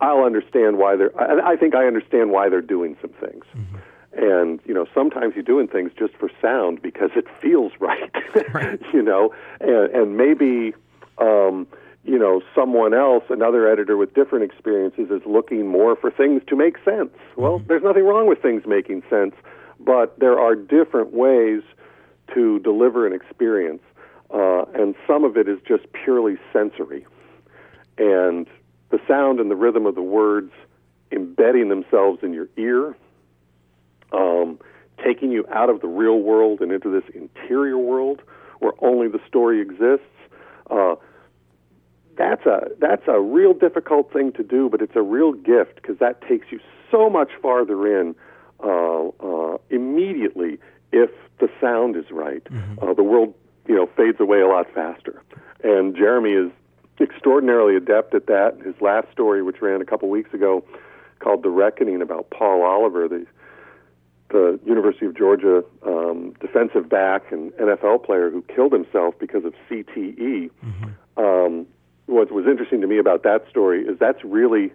[0.00, 1.16] I'll understand why they're.
[1.20, 3.44] I, I think I understand why they're doing some things.
[4.16, 8.10] And you know, sometimes you're doing things just for sound because it feels right.
[8.92, 10.72] you know, and, and maybe
[11.18, 11.66] um,
[12.04, 16.56] you know someone else, another editor with different experiences, is looking more for things to
[16.56, 17.10] make sense.
[17.36, 19.34] Well, there's nothing wrong with things making sense,
[19.80, 21.62] but there are different ways
[22.34, 23.82] to deliver an experience,
[24.32, 27.06] uh, and some of it is just purely sensory,
[27.98, 28.46] and
[28.90, 30.52] the sound and the rhythm of the words
[31.10, 32.96] embedding themselves in your ear
[34.14, 34.58] um,
[35.02, 38.22] taking you out of the real world and into this interior world
[38.60, 40.06] where only the story exists.
[40.70, 40.94] Uh,
[42.16, 45.98] that's a that's a real difficult thing to do, but it's a real gift because
[45.98, 48.14] that takes you so much farther in
[48.62, 50.58] uh, uh, immediately
[50.92, 52.46] if the sound is right.
[52.80, 53.34] Uh, the world,
[53.66, 55.20] you know, fades away a lot faster,
[55.64, 56.52] and Jeremy is
[57.00, 58.58] extraordinarily adept at that.
[58.64, 60.64] His last story, which ran a couple weeks ago,
[61.18, 63.26] called "The Reckoning," about Paul Oliver, the
[64.34, 69.54] the University of Georgia um, defensive back and NFL player who killed himself because of
[69.70, 70.50] CTE.
[71.16, 71.66] Um,
[72.06, 74.72] what was interesting to me about that story is that's really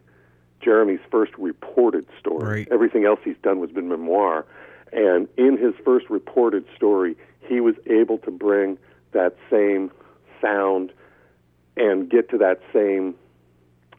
[0.62, 2.62] Jeremy's first reported story.
[2.62, 2.68] Right.
[2.72, 4.46] Everything else he's done was been memoir.
[4.94, 8.78] And in his first reported story, he was able to bring
[9.12, 9.92] that same
[10.42, 10.94] sound
[11.76, 13.14] and get to that same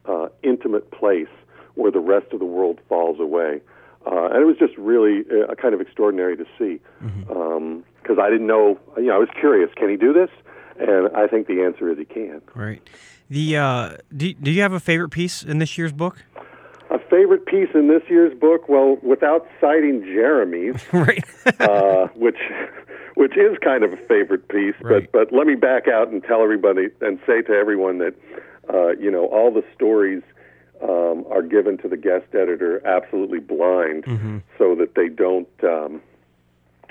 [0.07, 1.29] uh, intimate place
[1.75, 3.61] where the rest of the world falls away.
[4.07, 6.81] Uh, and it was just really uh, kind of extraordinary to see
[7.29, 8.79] because I didn't know.
[8.97, 9.71] You know, I was curious.
[9.77, 10.31] Can he do this?
[10.79, 12.41] And I think the answer is he can.
[12.55, 12.83] Right.
[13.29, 16.25] The uh, do, do you have a favorite piece in this year's book?
[16.91, 18.69] A favorite piece in this year's book?
[18.69, 21.23] Well, without citing Jeremy's, right.
[21.61, 22.39] uh, which
[23.15, 24.75] which is kind of a favorite piece.
[24.81, 25.09] Right.
[25.13, 28.15] But but let me back out and tell everybody and say to everyone that
[28.73, 30.23] uh, you know all the stories
[30.83, 34.05] um, are given to the guest editor absolutely blind,
[34.59, 36.01] so that they don't um,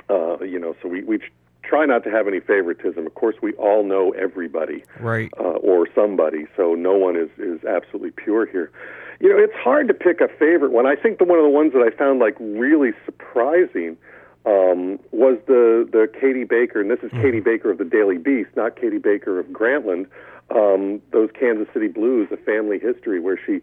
[0.10, 0.76] uh, you know.
[0.82, 1.20] So we we
[1.64, 3.06] try not to have any favoritism.
[3.06, 5.32] Of course, we all know everybody right.
[5.40, 8.72] uh, or somebody, so no one is is absolutely pure here.
[9.20, 10.86] You know, it's hard to pick a favorite one.
[10.86, 13.98] I think the one of the ones that I found like really surprising
[14.46, 18.50] um, was the the Katie Baker, and this is Katie Baker of the Daily Beast,
[18.56, 20.08] not Katie Baker of Grantland.
[20.50, 23.62] Um, those Kansas City Blues, a family history, where she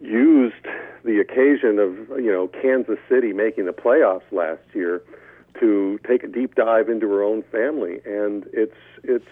[0.00, 0.66] used
[1.04, 5.02] the occasion of you know Kansas City making the playoffs last year
[5.58, 9.26] to take a deep dive into her own family, and it's it's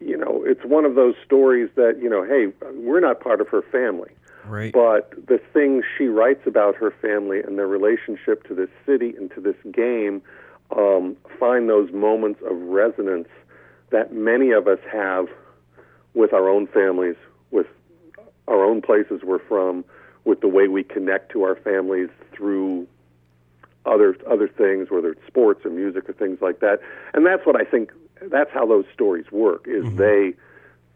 [0.00, 3.48] you know it's one of those stories that you know hey we're not part of
[3.48, 4.10] her family,
[4.46, 4.72] Right.
[4.72, 9.30] but the things she writes about her family and their relationship to this city and
[9.32, 10.22] to this game
[10.76, 13.28] um, find those moments of resonance
[13.90, 15.26] that many of us have
[16.14, 17.16] with our own families,
[17.50, 17.66] with
[18.48, 19.84] our own places we're from,
[20.24, 22.86] with the way we connect to our families through
[23.86, 26.80] other other things, whether it's sports or music or things like that.
[27.14, 27.92] And that's what I think.
[28.22, 29.66] That's how those stories work.
[29.66, 30.34] Is they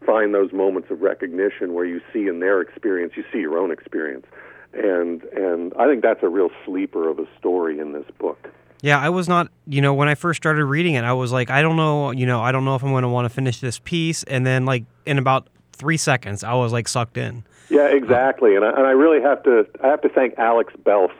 [0.05, 3.71] find those moments of recognition where you see in their experience, you see your own
[3.71, 4.25] experience,
[4.73, 8.49] and and I think that's a real sleeper of a story in this book.
[8.81, 11.49] Yeah, I was not, you know, when I first started reading it, I was like,
[11.49, 13.59] I don't know, you know, I don't know if I'm going to want to finish
[13.59, 14.21] this piece.
[14.23, 17.43] And then, like, in about three seconds, I was like sucked in.
[17.69, 18.55] Yeah, exactly.
[18.55, 21.13] And I, and I really have to I have to thank Alex Belth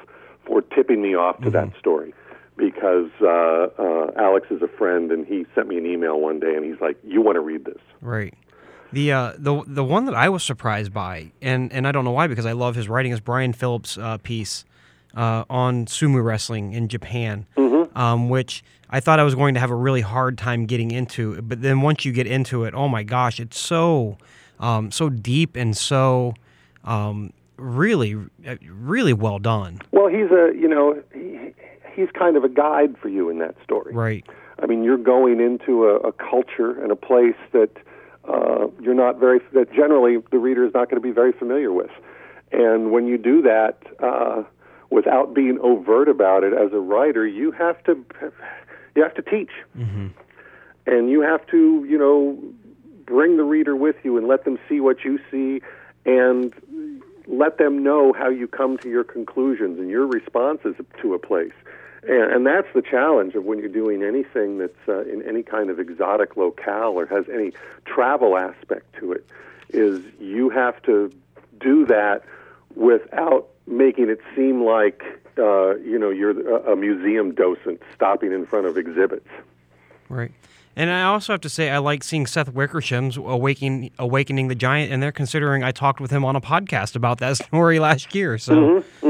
[0.46, 2.14] for tipping me off to that story
[2.56, 6.54] because uh, uh, Alex is a friend and he sent me an email one day
[6.56, 8.34] and he's like, "You want to read this?" Right.
[8.94, 12.12] The uh, the the one that I was surprised by, and and I don't know
[12.12, 14.64] why because I love his writing, is Brian Phillips' uh, piece
[15.16, 17.46] uh, on sumo wrestling in Japan.
[17.96, 21.42] um, which I thought I was going to have a really hard time getting into.
[21.42, 24.18] But then once you get into it, oh my gosh, it's so
[24.60, 26.34] um, so deep and so
[26.84, 28.16] um, really
[28.68, 29.80] really well done.
[29.92, 31.54] Well, he's a you know he,
[31.94, 33.94] he's kind of a guide for you in that story.
[33.94, 34.26] Right.
[34.62, 37.72] I mean, you're going into a, a culture and a place that
[38.28, 41.72] uh, you're not very that generally the reader is not going to be very familiar
[41.72, 41.92] with,
[42.52, 43.78] and when you do that.
[44.00, 44.44] Uh,
[44.92, 48.06] without being overt about it as a writer you have to
[48.96, 50.08] you have to teach mm-hmm.
[50.86, 52.38] and you have to you know
[53.06, 55.60] bring the reader with you and let them see what you see
[56.06, 56.54] and
[57.28, 61.54] let them know how you come to your conclusions and your responses to a place.
[62.08, 65.70] And, and that's the challenge of when you're doing anything that's uh, in any kind
[65.70, 67.52] of exotic locale or has any
[67.86, 69.26] travel aspect to it,
[69.70, 71.12] is you have to
[71.60, 72.24] do that
[72.76, 75.04] without making it seem like
[75.38, 79.28] uh, you know you're a museum docent stopping in front of exhibits.
[80.10, 80.32] Right.
[80.78, 84.92] And I also have to say, I like seeing Seth Wickersham's Awakening, Awakening the Giant,
[84.92, 88.38] and they're considering I talked with him on a podcast about that story last year.
[88.38, 89.05] So, mm-hmm.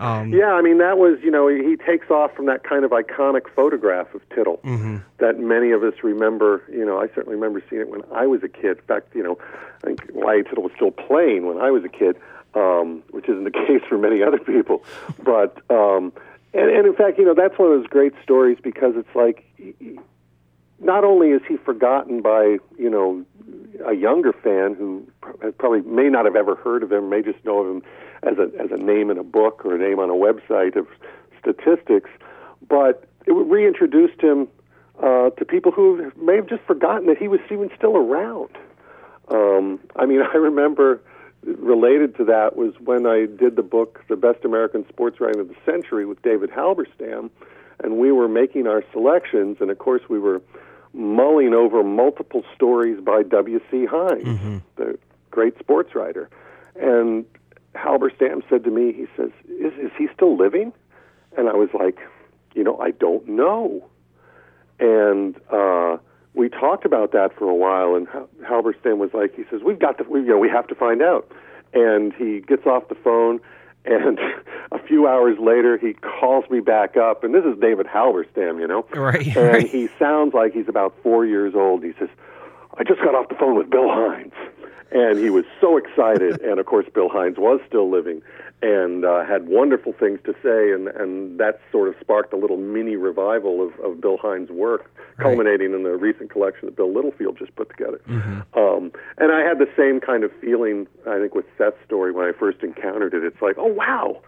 [0.00, 2.90] Um, yeah, I mean, that was, you know, he takes off from that kind of
[2.90, 4.96] iconic photograph of Tittle mm-hmm.
[5.18, 6.62] that many of us remember.
[6.72, 8.78] You know, I certainly remember seeing it when I was a kid.
[8.78, 9.38] In fact, you know,
[9.84, 10.42] I think Y.A.
[10.42, 12.16] Tittle was still playing when I was a kid,
[12.54, 14.82] um, which isn't the case for many other people.
[15.22, 16.14] But, um,
[16.54, 19.44] and, and in fact, you know, that's one of those great stories because it's like,
[20.80, 23.22] not only is he forgotten by you know
[23.86, 25.06] a younger fan who
[25.58, 27.82] probably may not have ever heard of him, may just know of him
[28.22, 30.86] as a as a name in a book or a name on a website of
[31.38, 32.10] statistics,
[32.68, 34.48] but it reintroduced him
[35.02, 38.50] uh, to people who may have just forgotten that he was even still around.
[39.28, 41.00] Um, I mean, I remember
[41.42, 45.48] related to that was when I did the book, The Best American Sports Writing of
[45.48, 47.30] the Century, with David Halberstam,
[47.82, 50.42] and we were making our selections, and of course we were
[50.92, 53.86] mulling over multiple stories by W.C.
[53.86, 54.58] Heinz, mm-hmm.
[54.76, 54.98] the
[55.30, 56.28] great sports writer.
[56.76, 57.24] And
[57.74, 60.72] Halberstam said to me, he says, is, is he still living?
[61.36, 61.98] And I was like,
[62.54, 63.88] you know, I don't know.
[64.78, 65.98] And uh,
[66.34, 68.08] we talked about that for a while, and
[68.42, 71.02] Halberstam was like, he says, we've got to, we, you know, we have to find
[71.02, 71.30] out.
[71.72, 73.40] And he gets off the phone
[73.84, 74.18] and
[74.72, 78.66] a few hours later, he calls me back up, and this is David Halberstam, you
[78.66, 78.86] know.
[78.94, 79.26] Right.
[79.26, 79.68] And right.
[79.68, 81.82] he sounds like he's about four years old.
[81.82, 82.08] He says,
[82.76, 84.34] "I just got off the phone with Bill Heinz,"
[84.92, 86.40] and he was so excited.
[86.42, 88.22] and of course, Bill Heinz was still living,
[88.62, 92.56] and uh, had wonderful things to say, and and that sort of sparked a little
[92.56, 95.78] mini revival of, of Bill Heinz' work, culminating right.
[95.78, 98.00] in the recent collection that Bill Littlefield just put together.
[98.08, 98.58] Mm-hmm.
[98.58, 102.26] Um, and I had the same kind of feeling, I think, with Seth's story when
[102.26, 103.24] I first encountered it.
[103.24, 104.20] It's like, oh wow,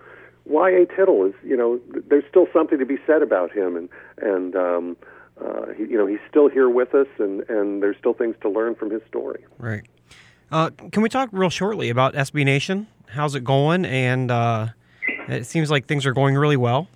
[0.44, 0.87] Y.A.
[0.87, 4.96] Tittle is, you know, there's still something to be said about him, and and um,
[5.40, 8.48] uh, he, you know, he's still here with us, and and there's still things to
[8.48, 9.44] learn from his story.
[9.59, 9.85] Right.
[10.53, 12.87] Uh, can we talk real shortly about SB Nation?
[13.09, 13.87] How's it going?
[13.87, 14.69] And uh,
[15.27, 16.88] it seems like things are going really well.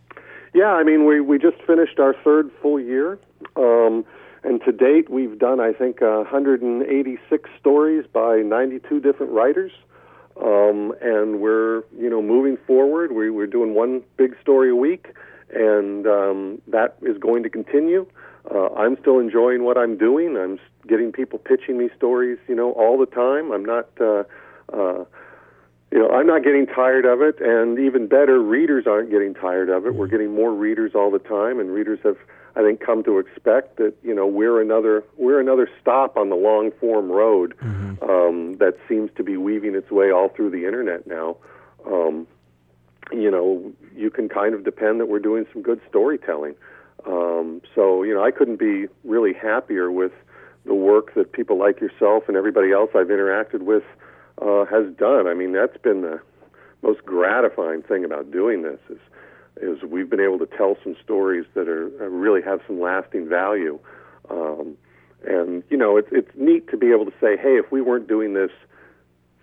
[0.53, 3.19] Yeah, I mean, we we just finished our third full year,
[3.57, 4.05] um,
[4.45, 9.73] and to date we've done, I think, uh, 186 stories by 92 different writers.
[10.43, 13.13] Um, and we're you know moving forward.
[13.13, 15.15] We, we're doing one big story a week,
[15.51, 18.07] and um, that is going to continue.
[18.53, 20.37] Uh, I'm still enjoying what I'm doing.
[20.37, 23.51] I'm getting people pitching me stories, you know, all the time.
[23.51, 24.23] I'm not, uh,
[24.73, 25.05] uh,
[25.91, 29.69] you know, I'm not getting tired of it, and even better, readers aren't getting tired
[29.69, 29.95] of it.
[29.95, 32.17] We're getting more readers all the time, and readers have
[32.57, 36.37] I think come to expect that you know we're another we're another stop on the
[36.37, 38.03] long form road mm-hmm.
[38.11, 41.37] um, that seems to be weaving its way all through the internet now.
[41.87, 42.27] Um,
[43.13, 46.55] you know, you can kind of depend that we're doing some good storytelling.
[47.05, 50.13] Um, so you know, I couldn't be really happier with
[50.65, 53.85] the work that people like yourself and everybody else I've interacted with
[54.43, 55.27] uh, has done.
[55.27, 56.21] I mean, that's been the
[56.83, 58.99] most gratifying thing about doing this is
[59.59, 63.29] is we've been able to tell some stories that are uh, really have some lasting
[63.29, 63.79] value.
[64.29, 64.77] Um,
[65.27, 68.09] and you know, it's it's neat to be able to say, hey, if we weren't
[68.09, 68.51] doing this,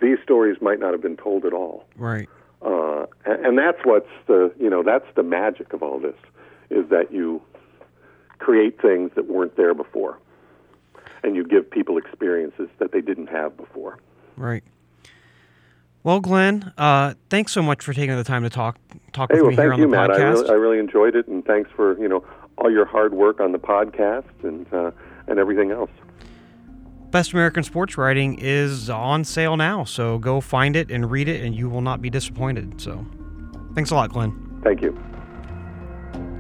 [0.02, 1.86] these stories might not have been told at all.
[1.98, 2.30] Right.
[2.62, 6.16] Uh, and, and that's what's the you know that's the magic of all this
[6.74, 7.42] is that you
[8.40, 10.20] create things that weren't there before,
[11.24, 13.98] and you give people experiences that they didn't have before.
[14.36, 14.64] Right.
[16.04, 18.78] Well, Glenn, uh, thanks so much for taking the time to talk
[19.14, 20.10] talk hey, with well, me here on you, the Matt.
[20.10, 20.20] podcast.
[20.20, 22.26] I really, I really enjoyed it, and thanks for you know
[22.58, 24.92] all your hard work on the podcast and uh,
[25.28, 25.92] and everything else.
[27.10, 31.42] Best American Sports Writing is on sale now, so go find it and read it,
[31.42, 32.82] and you will not be disappointed.
[32.82, 33.06] So,
[33.76, 34.60] thanks a lot, Glenn.
[34.64, 34.98] Thank you.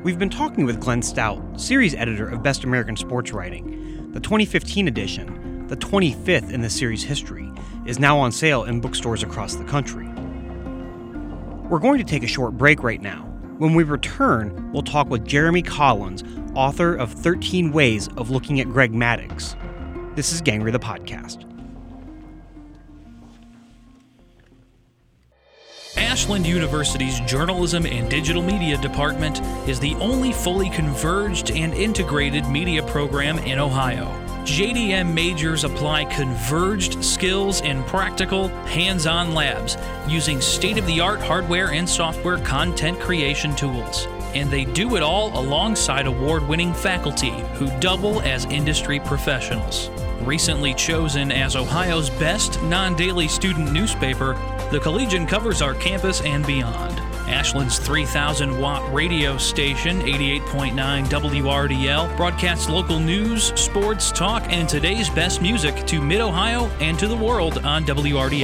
[0.04, 4.12] We've been talking with Glenn Stout, series editor of Best American Sports Writing.
[4.12, 7.50] The 2015 edition, the 25th in the series history,
[7.86, 10.06] is now on sale in bookstores across the country.
[11.70, 13.22] We're going to take a short break right now.
[13.60, 16.22] When we return, we'll talk with Jeremy Collins,
[16.54, 19.56] author of 13 Ways of Looking at Greg Maddux.
[20.18, 21.53] This is Gangrey the Podcast.
[25.98, 32.82] Ashland University's Journalism and Digital Media Department is the only fully converged and integrated media
[32.82, 34.06] program in Ohio.
[34.44, 39.78] JDM majors apply converged skills in practical, hands on labs
[40.08, 44.08] using state of the art hardware and software content creation tools.
[44.34, 49.90] And they do it all alongside award winning faculty who double as industry professionals.
[50.26, 54.36] Recently chosen as Ohio's best non daily student newspaper,
[54.72, 56.98] the Collegian covers our campus and beyond.
[57.28, 65.42] Ashland's 3,000 watt radio station, 88.9 WRDL, broadcasts local news, sports, talk, and today's best
[65.42, 68.40] music to Mid Ohio and to the world on WRDLFM.com.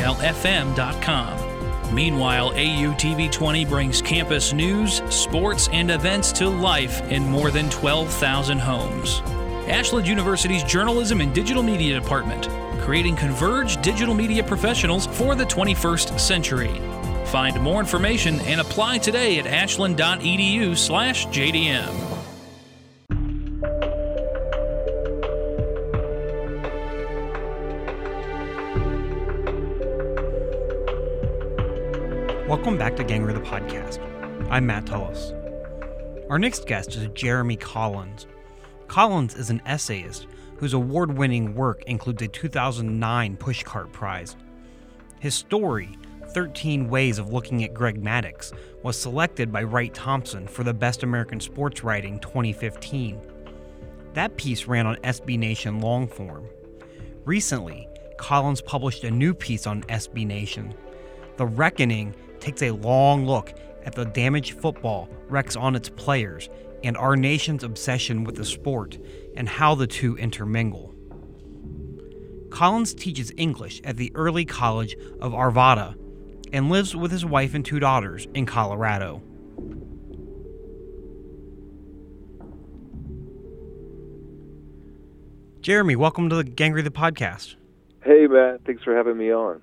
[1.96, 8.60] Meanwhile, AUTV 20 brings campus news, sports, and events to life in more than 12,000
[8.60, 9.22] homes.
[9.70, 12.50] Ashland University's Journalism and Digital Media Department,
[12.82, 16.82] creating converged digital media professionals for the 21st century.
[17.26, 22.06] Find more information and apply today at ashland.edu/jdm.
[32.48, 34.00] Welcome back to Gangrey the Podcast.
[34.50, 35.36] I'm Matt Tullis.
[36.32, 38.26] Our next guest is Jeremy Collins.
[38.90, 40.26] Collins is an essayist
[40.58, 44.36] whose award winning work includes a 2009 Pushcart Prize.
[45.20, 45.96] His story,
[46.34, 51.04] 13 Ways of Looking at Greg Maddux, was selected by Wright Thompson for the Best
[51.04, 53.22] American Sports Writing 2015.
[54.16, 56.48] That piece ran on SB Nation Longform.
[57.26, 57.88] Recently,
[58.18, 60.74] Collins published a new piece on SB Nation.
[61.38, 63.54] The Reckoning takes a long look
[63.86, 66.50] at the damage football wreaks on its players
[66.84, 68.98] and our nation's obsession with the sport
[69.36, 70.96] and how the two intermingle.
[72.50, 75.96] Collins teaches English at the Early College of Arvada
[76.52, 79.22] and lives with his wife and two daughters in Colorado.
[85.62, 87.56] Jeremy, welcome to the Gangrey the podcast.
[88.04, 88.62] Hey, Matt.
[88.66, 89.62] Thanks for having me on.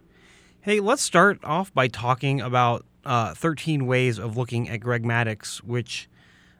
[0.60, 5.58] Hey, let's start off by talking about uh, 13 Ways of Looking at Greg Maddux,
[5.58, 6.08] which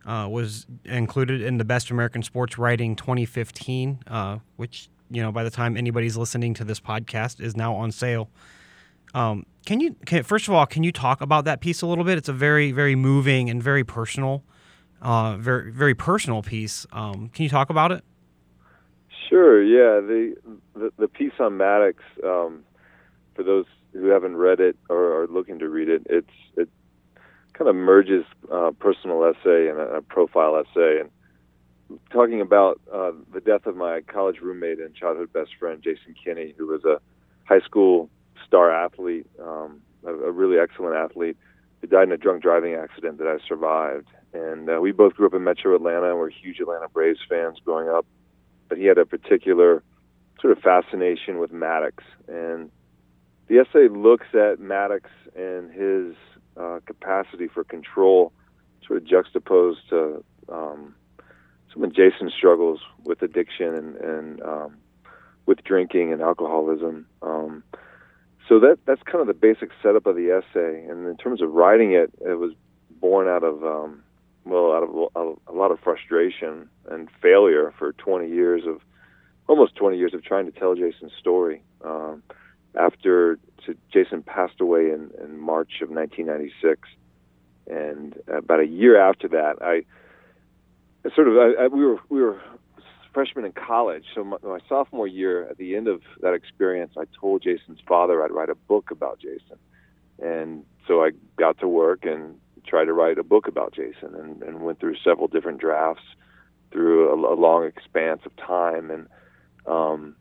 [0.07, 5.45] uh, was included in the Best American Sports Writing 2015, uh, which, you know, by
[5.45, 8.31] the time anybody's listening to this podcast is now on sale.
[9.15, 12.05] Um, can you, can, first of all, can you talk about that piece a little
[12.05, 12.19] bit?
[12.19, 14.45] It's a very, very moving and very personal,
[15.03, 16.87] uh, very, very personal piece.
[16.93, 18.05] Um, can you talk about it?
[19.29, 19.63] Sure.
[19.63, 20.01] Yeah.
[20.01, 20.37] The
[20.75, 21.95] the, the piece on Maddux.
[22.23, 22.63] um,
[23.37, 26.69] for those who haven't read it or are looking to read it, it's it
[27.57, 33.13] kind of merges uh, personal essay and a, a, profile essay, and talking about uh,
[33.33, 37.01] the death of my college roommate and childhood best friend Jason Kinney, who was a
[37.45, 38.11] high school
[38.47, 41.37] star athlete, um, a, a, really excellent athlete,
[41.81, 44.09] who died in a drunk driving accident that I survived.
[44.35, 47.59] And uh, we both grew up in Metro Atlanta and were huge Atlanta Braves fans
[47.65, 48.05] growing up.
[48.69, 49.83] But he had a particular
[50.41, 51.95] sort of fascination with Maddux,
[52.29, 52.71] and
[53.47, 55.03] the essay looks at Maddux
[55.35, 56.17] and his
[56.59, 58.33] uh, capacity for control,
[58.87, 60.95] sort of juxtaposed to um,
[61.73, 64.77] some of Jason's struggles with addiction and, and um,
[65.47, 67.07] with drinking and alcoholism.
[67.23, 67.63] Um,
[68.49, 70.85] so that that's kind of the basic setup of the essay.
[70.85, 72.53] And in terms of writing it, it was
[73.01, 74.03] born out of um,
[74.45, 78.81] well, out of a, a lot of frustration and failure for 20 years of
[79.49, 81.63] almost 20 years of trying to tell Jason's story.
[81.85, 82.23] Um,
[82.77, 83.39] after
[83.93, 86.89] Jason passed away in, in March of 1996,
[87.69, 89.83] and about a year after that, I,
[91.05, 92.41] I sort of I, I, we were we were
[93.13, 94.05] freshmen in college.
[94.15, 98.23] So my, my sophomore year, at the end of that experience, I told Jason's father
[98.23, 99.59] I'd write a book about Jason,
[100.23, 104.43] and so I got to work and tried to write a book about Jason, and,
[104.43, 106.03] and went through several different drafts
[106.73, 109.07] through a, a long expanse of time, and
[109.67, 110.15] um,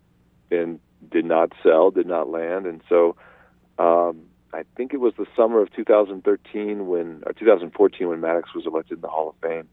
[0.49, 0.79] and
[1.09, 3.15] did not sell, did not land, and so
[3.77, 4.21] um,
[4.55, 8.99] I think it was the summer of 2013 when, or 2014 when Maddux was elected
[8.99, 9.67] in the Hall of Fame.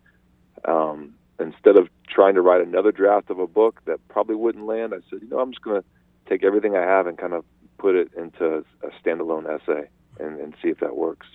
[0.65, 4.93] Um, instead of trying to write another draft of a book that probably wouldn't land,
[4.93, 5.89] I said, you know, I'm just going to
[6.29, 7.45] take everything I have and kind of
[7.79, 11.27] put it into a standalone essay and, and see if that works.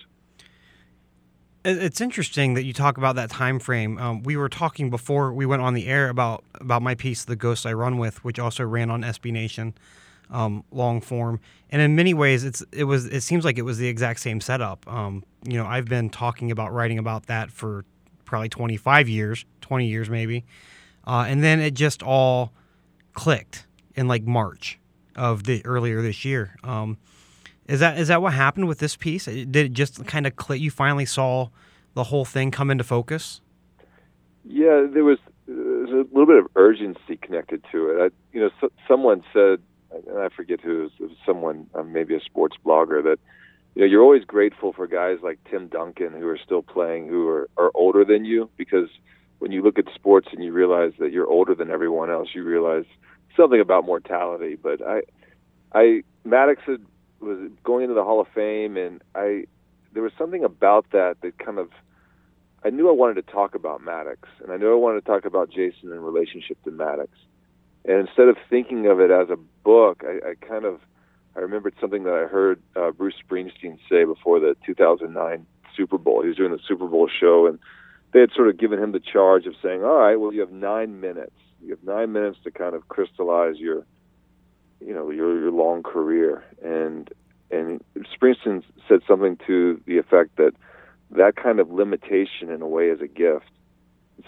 [1.68, 3.98] It's interesting that you talk about that time frame.
[3.98, 7.36] Um, we were talking before we went on the air about about my piece, "The
[7.36, 9.74] Ghost I Run With," which also ran on SB Nation,
[10.30, 11.40] um, long form.
[11.70, 14.40] And in many ways, it's it was it seems like it was the exact same
[14.40, 14.90] setup.
[14.90, 17.84] Um, you know, I've been talking about writing about that for
[18.24, 20.46] probably 25 years, 20 years maybe,
[21.06, 22.52] uh, and then it just all
[23.12, 24.78] clicked in like March
[25.14, 26.56] of the earlier this year.
[26.64, 26.96] Um,
[27.68, 29.26] is that is that what happened with this piece?
[29.26, 30.60] Did it just kind of click?
[30.60, 31.48] You finally saw
[31.94, 33.40] the whole thing come into focus.
[34.44, 38.00] Yeah, there was, there was a little bit of urgency connected to it.
[38.00, 39.60] I, you know, so, someone said,
[39.90, 43.18] and I forget who, it was someone, uh, maybe a sports blogger, that
[43.74, 47.28] you know you're always grateful for guys like Tim Duncan who are still playing, who
[47.28, 48.88] are, are older than you, because
[49.38, 52.42] when you look at sports and you realize that you're older than everyone else, you
[52.42, 52.86] realize
[53.36, 54.56] something about mortality.
[54.56, 55.02] But I,
[55.74, 56.80] I Maddux had
[57.20, 59.44] was going into the Hall of Fame, and I
[59.92, 61.70] there was something about that that kind of
[62.64, 65.24] I knew I wanted to talk about Maddux, and I knew I wanted to talk
[65.24, 67.08] about Jason in relationship to Maddux.
[67.84, 70.80] And instead of thinking of it as a book, I, I kind of
[71.36, 75.46] I remembered something that I heard uh, Bruce Springsteen say before the 2009
[75.76, 76.22] Super Bowl.
[76.22, 77.58] He was doing the Super Bowl show, and
[78.12, 80.50] they had sort of given him the charge of saying, "All right, well, you have
[80.50, 81.36] nine minutes.
[81.62, 83.84] You have nine minutes to kind of crystallize your
[84.80, 87.10] you know your your long career and
[87.50, 90.52] and Springsteen said something to the effect that
[91.10, 93.50] that kind of limitation in a way is a gift.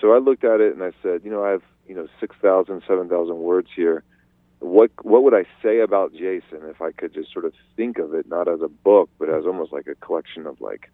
[0.00, 2.36] So I looked at it and I said, you know, I have you know six
[2.40, 4.02] thousand, seven thousand words here.
[4.60, 8.14] What what would I say about Jason if I could just sort of think of
[8.14, 10.90] it not as a book but as almost like a collection of like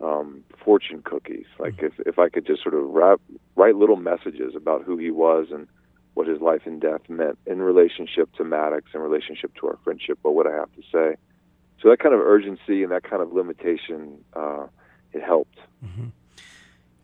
[0.00, 1.46] um, fortune cookies?
[1.58, 3.20] Like if if I could just sort of wrap,
[3.56, 5.68] write little messages about who he was and
[6.14, 10.18] what his life and death meant in relationship to Maddux, in relationship to our friendship,
[10.22, 11.16] but what I have to say?
[11.80, 14.66] So that kind of urgency and that kind of limitation, uh,
[15.12, 15.58] it helped.
[15.84, 16.08] Mm-hmm.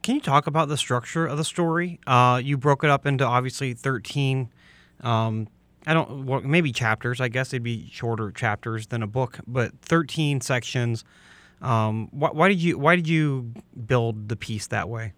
[0.03, 2.01] Can you talk about the structure of the story?
[2.07, 4.49] Uh, you broke it up into obviously 13,
[5.03, 5.49] um,
[5.87, 7.21] I don't, well, maybe chapters.
[7.21, 11.05] I guess they'd be shorter chapters than a book, but 13 sections.
[11.63, 13.53] Um, why did you why did you
[13.87, 15.13] build the piece that way?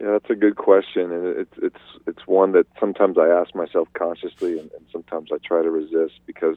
[0.00, 3.86] Yeah, that's a good question, and it's it's it's one that sometimes I ask myself
[3.92, 6.56] consciously, and, and sometimes I try to resist because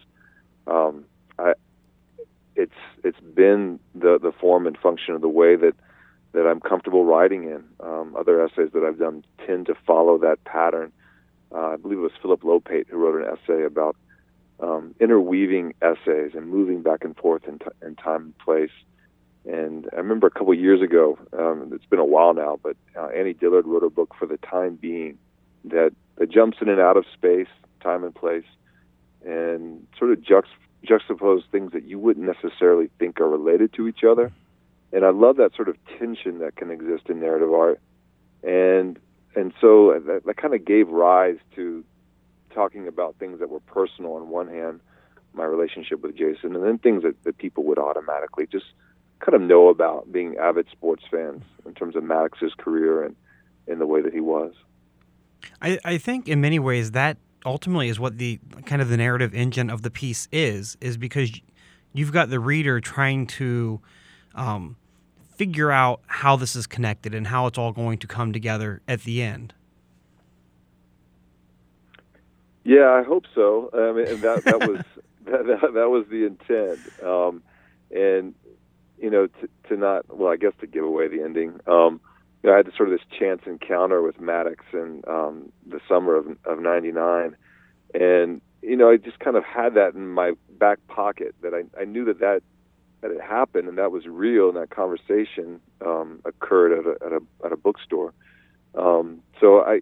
[0.66, 1.04] um,
[1.38, 1.54] I
[2.56, 2.72] it's
[3.04, 5.76] it's been the the form and function of the way that
[6.32, 7.64] that I'm comfortable writing in.
[7.82, 10.94] Um, other essays that I've done tend to follow that pattern.
[11.54, 13.98] Uh, I believe it was Philip Lopate who wrote an essay about
[14.62, 18.72] um, interweaving essays and moving back and forth in, t- in time and place
[19.46, 22.78] and I remember a couple of years ago, um, it's been a while now, but
[22.96, 25.18] uh, Annie Dillard wrote a book for the time being
[25.66, 27.48] that, that jumps in and out of space,
[27.82, 28.46] time and place,
[29.26, 30.46] and sort of juxt-
[30.86, 34.32] juxtapose things that you wouldn't necessarily think are related to each other.
[34.94, 37.82] And I love that sort of tension that can exist in narrative art.
[38.44, 39.00] And
[39.36, 41.84] and so that, that kind of gave rise to
[42.54, 44.80] talking about things that were personal on one hand,
[45.34, 48.66] my relationship with Jason, and then things that, that people would automatically just–
[49.24, 53.16] kind of know about being avid sports fans in terms of Maddux's career and
[53.68, 54.54] in the way that he was.
[55.62, 59.34] I, I think in many ways that ultimately is what the kind of the narrative
[59.34, 61.32] engine of the piece is, is because
[61.94, 63.82] you've got the reader trying to
[64.36, 64.76] um,
[65.36, 69.02] figure out how this is connected and how it's all going to come together at
[69.04, 69.54] the end.
[72.64, 73.70] Yeah, I hope so.
[73.74, 74.80] I mean, that that was
[75.26, 76.80] that, that, that was the intent.
[77.04, 77.44] Um,
[77.92, 78.34] and
[79.04, 81.60] you know, to, to not, well, I guess to give away the ending.
[81.68, 82.00] Um,
[82.42, 85.82] you know, I had this, sort of this chance encounter with Maddux in um, the
[85.90, 87.36] summer of of '99,
[87.94, 91.64] and you know, I just kind of had that in my back pocket that I
[91.80, 92.44] I knew that that
[93.02, 97.12] that had happened and that was real, and that conversation um, occurred at a at
[97.12, 98.14] a at a bookstore.
[98.76, 99.82] Um, so I,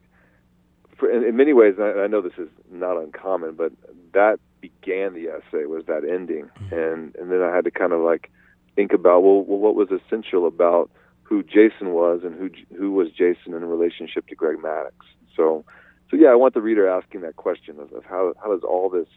[0.97, 3.71] for, in, in many ways, I, I know this is not uncommon, but
[4.13, 6.73] that began the essay was that ending, mm-hmm.
[6.73, 8.31] and and then I had to kind of like
[8.75, 10.89] think about well, well, what was essential about
[11.23, 14.91] who Jason was and who who was Jason in relationship to Greg Maddux.
[15.35, 15.63] So,
[16.09, 18.89] so yeah, I want the reader asking that question of, of how how does all
[18.89, 19.07] this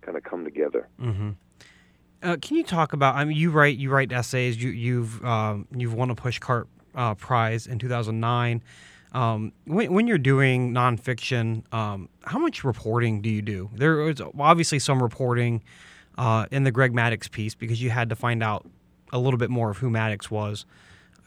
[0.00, 0.88] kind of come together.
[1.00, 1.30] Mm-hmm.
[2.22, 3.14] Uh, can you talk about?
[3.14, 4.62] I mean, you write you write essays.
[4.62, 8.62] You you've um, you've won a Pushcart uh, prize in 2009.
[9.12, 13.68] Um, when, when, you're doing nonfiction, um, how much reporting do you do?
[13.74, 15.62] There is obviously some reporting
[16.16, 18.66] uh, in the Greg Maddux piece because you had to find out
[19.12, 20.64] a little bit more of who Maddux was.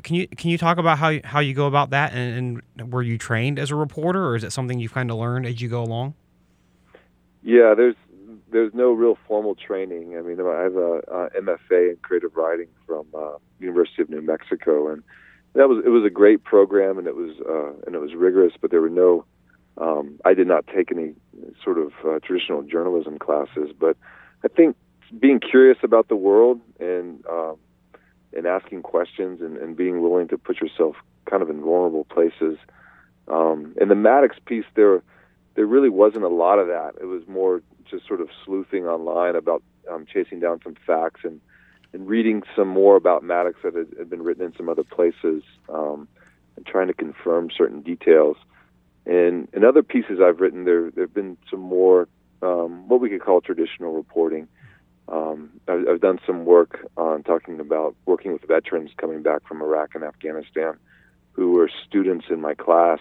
[0.03, 3.01] Can you can you talk about how how you go about that and, and were
[3.01, 5.69] you trained as a reporter or is it something you've kind of learned as you
[5.69, 6.15] go along?
[7.43, 7.95] Yeah, there's
[8.51, 10.17] there's no real formal training.
[10.17, 14.21] I mean, I have a, a MFA in creative writing from uh, University of New
[14.21, 15.03] Mexico, and
[15.53, 18.53] that was it was a great program, and it was uh, and it was rigorous,
[18.59, 19.25] but there were no.
[19.77, 21.15] Um, I did not take any
[21.61, 23.97] sort of uh, traditional journalism classes, but
[24.43, 24.77] I think
[25.19, 27.57] being curious about the world and um,
[28.36, 30.95] and asking questions and, and being willing to put yourself
[31.29, 32.57] kind of in vulnerable places.
[33.27, 35.01] Um, and the Maddux piece, there
[35.55, 36.95] there really wasn't a lot of that.
[37.01, 41.41] It was more just sort of sleuthing online about um, chasing down some facts and
[41.93, 45.43] and reading some more about Maddux that had, had been written in some other places
[45.69, 46.07] um,
[46.57, 48.36] and trying to confirm certain details.
[49.05, 52.07] And in other pieces I've written, there there have been some more
[52.41, 54.47] um, what we could call traditional reporting.
[55.08, 59.62] Um, I've, I've done some work on talking about working with veterans coming back from
[59.62, 60.78] Iraq and Afghanistan,
[61.34, 62.99] who were students in my class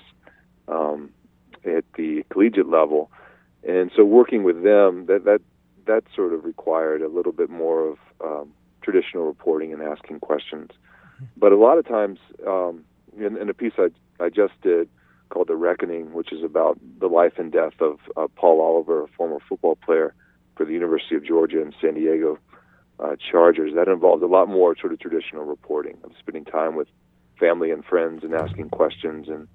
[0.68, 1.10] um,
[1.64, 3.10] at the collegiate level,
[3.66, 5.40] and so working with them that that
[5.86, 8.52] that sort of required a little bit more of um,
[8.82, 10.70] traditional reporting and asking questions.
[11.36, 12.84] But a lot of times, um,
[13.16, 13.88] in, in a piece I
[14.22, 14.90] I just did
[15.30, 19.08] called "The Reckoning," which is about the life and death of uh, Paul Oliver, a
[19.08, 20.14] former football player
[20.56, 22.38] for the University of Georgia and San Diego
[23.00, 23.74] uh, Chargers.
[23.74, 26.88] That involved a lot more sort of traditional reporting of spending time with
[27.38, 29.48] family and friends and asking questions and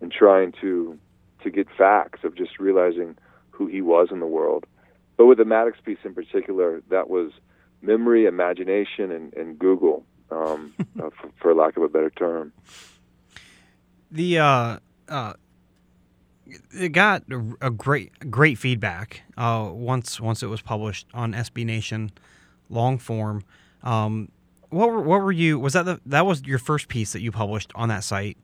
[0.00, 0.98] and trying to
[1.42, 3.16] to get facts of just realizing
[3.50, 4.66] who he was in the world.
[5.16, 7.32] But with the Maddux piece in particular, that was
[7.80, 10.72] memory, imagination, and, and Google, um,
[11.02, 12.52] uh, for, for, lack of a better term.
[14.10, 14.78] The uh,
[15.08, 15.34] uh,
[16.72, 17.22] it got
[17.60, 22.12] a great great feedback uh, once once it was published on SB Nation
[22.68, 23.42] long form.
[23.82, 24.30] Um,
[24.70, 27.30] what were, what were you was that the, that was your first piece that you
[27.30, 28.38] published on that site?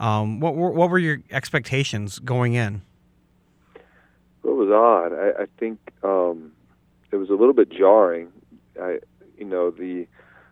[0.00, 2.82] Um, what were, what were your expectations going in?
[4.42, 5.12] Well, it was odd.
[5.12, 6.52] I, I think um,
[7.10, 8.28] it was a little bit jarring.
[8.80, 8.98] I,
[9.36, 10.06] you know, the,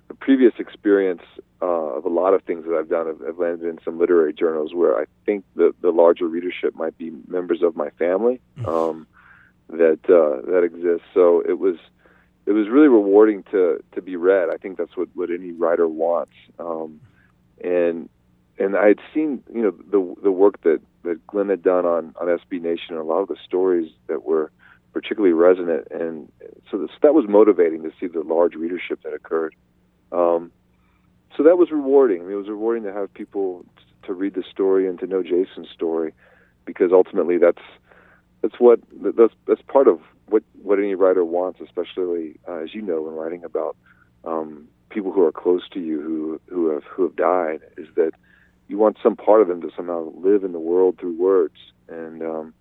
[0.09, 1.23] the previous experience
[1.63, 4.33] uh, of a lot of things that I've done have, have, landed in some literary
[4.33, 8.69] journals where I think the, the larger readership might be members of my family mm-hmm.
[8.69, 9.07] um,
[9.71, 11.07] that uh, that exists.
[11.15, 11.77] So it was
[12.45, 14.49] it was really rewarding to to be read.
[14.51, 16.35] I think that's what, what any writer wants.
[16.59, 17.01] Um,
[17.63, 18.09] and
[18.59, 22.15] and I had seen you know the the work that that Glenn had done on
[22.21, 24.51] on SB Nation and a lot of the stories that were
[24.93, 26.31] particularly resonant, and
[26.71, 29.55] so this, that was motivating to see the large readership that occurred.
[30.13, 30.53] Um,
[31.37, 32.21] so that was rewarding.
[32.21, 35.07] I mean, it was rewarding to have people t- to read the story and to
[35.07, 36.13] know Jason's story,
[36.65, 37.63] because ultimately that's
[38.43, 42.83] that's what that's that's part of what what any writer wants, especially uh, as you
[42.83, 43.77] know, in writing about
[44.25, 48.13] um, people who are close to you who who have who have died, is that
[48.69, 51.57] you want some part of them to somehow live in the world through words,
[51.89, 52.55] and um,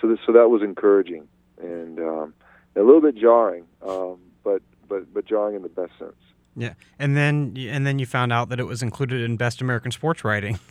[0.00, 1.26] so this, so that was encouraging
[1.60, 2.34] and um,
[2.76, 6.14] a little bit jarring, um, but but but jarring in the best sense.
[6.56, 9.92] Yeah, and then and then you found out that it was included in Best American
[9.92, 10.58] Sports Writing.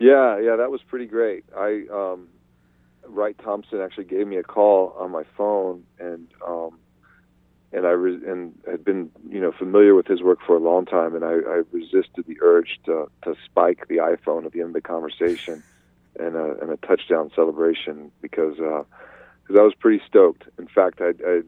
[0.00, 1.44] Yeah, yeah, that was pretty great.
[1.56, 2.28] I um,
[3.06, 6.78] Wright Thompson actually gave me a call on my phone, and um,
[7.72, 10.84] and I re- and had been you know familiar with his work for a long
[10.84, 14.68] time, and I, I resisted the urge to to spike the iPhone at the end
[14.68, 15.62] of the conversation,
[16.20, 20.44] and a and a touchdown celebration because because uh, I was pretty stoked.
[20.58, 21.42] In fact, I, I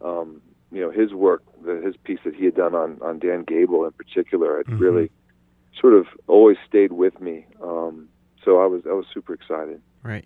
[0.00, 0.40] um,
[0.72, 3.84] you know his work, the, his piece that he had done on on Dan Gable
[3.84, 4.78] in particular, had mm-hmm.
[4.78, 5.10] really
[5.78, 7.46] sort of always stayed with me.
[7.62, 8.08] Um,
[8.44, 9.80] so I was I was super excited.
[10.02, 10.24] Right.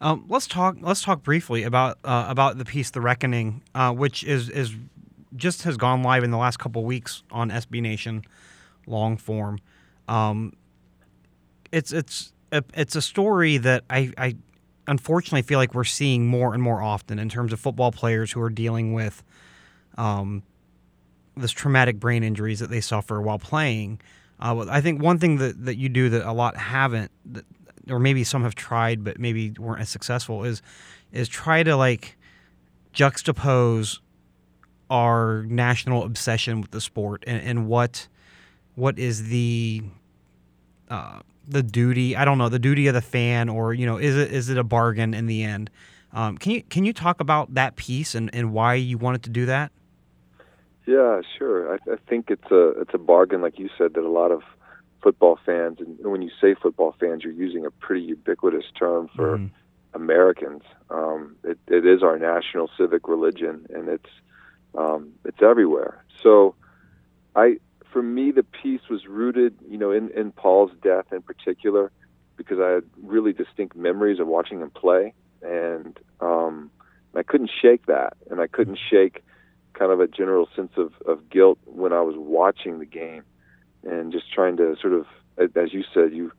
[0.00, 0.76] Um, let's talk.
[0.80, 4.74] Let's talk briefly about uh, about the piece, "The Reckoning," uh, which is is
[5.36, 8.24] just has gone live in the last couple weeks on SB Nation,
[8.86, 9.58] long form.
[10.08, 10.54] Um,
[11.70, 14.36] it's it's a, it's a story that I, I
[14.86, 18.40] unfortunately feel like we're seeing more and more often in terms of football players who
[18.40, 19.22] are dealing with
[19.96, 20.42] um,
[21.36, 24.00] this traumatic brain injuries that they suffer while playing.
[24.40, 27.44] Uh, I think one thing that, that you do that a lot haven't that
[27.90, 30.62] or maybe some have tried but maybe weren't as successful is
[31.10, 32.16] is try to like
[32.94, 33.98] juxtapose
[34.90, 38.08] our national obsession with the sport and, and what
[38.74, 39.82] what is the
[40.90, 44.16] uh, the duty I don't know the duty of the fan or you know is
[44.16, 45.70] it is it a bargain in the end
[46.12, 49.30] um, can you can you talk about that piece and, and why you wanted to
[49.30, 49.72] do that
[50.86, 54.08] yeah sure I, I think it's a it's a bargain like you said that a
[54.08, 54.42] lot of
[55.02, 59.38] football fans, and when you say football fans, you're using a pretty ubiquitous term for
[59.38, 59.50] mm.
[59.94, 60.62] Americans.
[60.90, 64.10] Um, it, it is our national civic religion, and it's
[64.74, 66.04] um, it's everywhere.
[66.22, 66.54] So,
[67.34, 67.56] I
[67.92, 71.90] for me, the piece was rooted, you know, in in Paul's death in particular,
[72.36, 75.12] because I had really distinct memories of watching him play,
[75.42, 76.70] and um,
[77.14, 79.22] I couldn't shake that, and I couldn't shake
[79.74, 83.24] kind of a general sense of, of guilt when I was watching the game,
[83.84, 85.06] and just trying to sort of,
[85.38, 86.32] as you said, you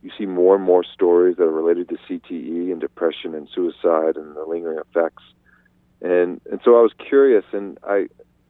[0.00, 4.16] you see more and more stories that are related to CTE and depression and suicide
[4.16, 5.22] and the lingering effects,
[6.00, 8.08] and and so I was curious, and I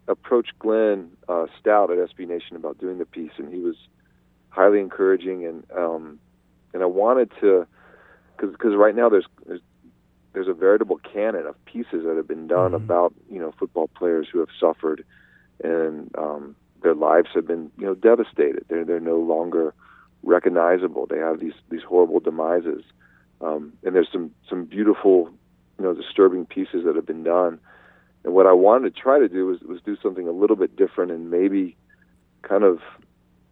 [0.08, 3.76] approached Glenn uh, Stout at SB Nation about doing the piece, and he was
[4.50, 6.18] highly encouraging, and um,
[6.74, 7.66] and I wanted to,
[8.36, 9.60] because right now there's, there's
[10.38, 12.84] there's a veritable canon of pieces that have been done mm-hmm.
[12.84, 15.04] about you know football players who have suffered,
[15.64, 18.64] and um, their lives have been you know devastated.
[18.68, 19.74] They're they're no longer
[20.22, 21.06] recognizable.
[21.06, 22.84] They have these these horrible demises,
[23.40, 25.28] um, and there's some some beautiful
[25.76, 27.58] you know disturbing pieces that have been done.
[28.22, 30.76] And what I wanted to try to do was was do something a little bit
[30.76, 31.76] different and maybe
[32.42, 32.78] kind of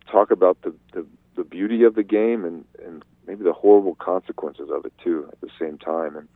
[0.08, 4.68] talk about the the, the beauty of the game and and maybe the horrible consequences
[4.72, 6.28] of it too at the same time and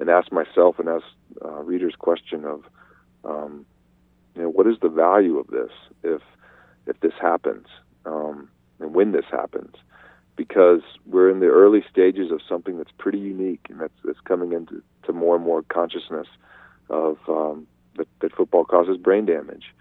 [0.00, 1.04] and ask myself and ask
[1.44, 2.64] uh, readers question of
[3.24, 3.66] um,
[4.34, 5.70] you know what is the value of this
[6.02, 6.22] if
[6.86, 7.66] if this happens
[8.06, 8.48] um,
[8.80, 9.74] and when this happens
[10.38, 14.52] because we're in the early stages of something that's pretty unique and that's, that's coming
[14.52, 16.28] into to more and more consciousness
[16.88, 19.74] of um, that, that football causes brain damage.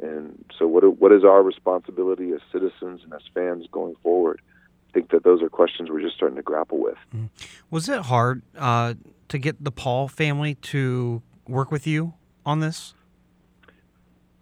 [0.00, 4.40] And so, what what is our responsibility as citizens and as fans going forward?
[4.88, 6.96] I think that those are questions we're just starting to grapple with.
[7.14, 7.26] Mm-hmm.
[7.70, 8.94] Was it hard uh,
[9.28, 12.14] to get the Paul family to work with you
[12.44, 12.94] on this?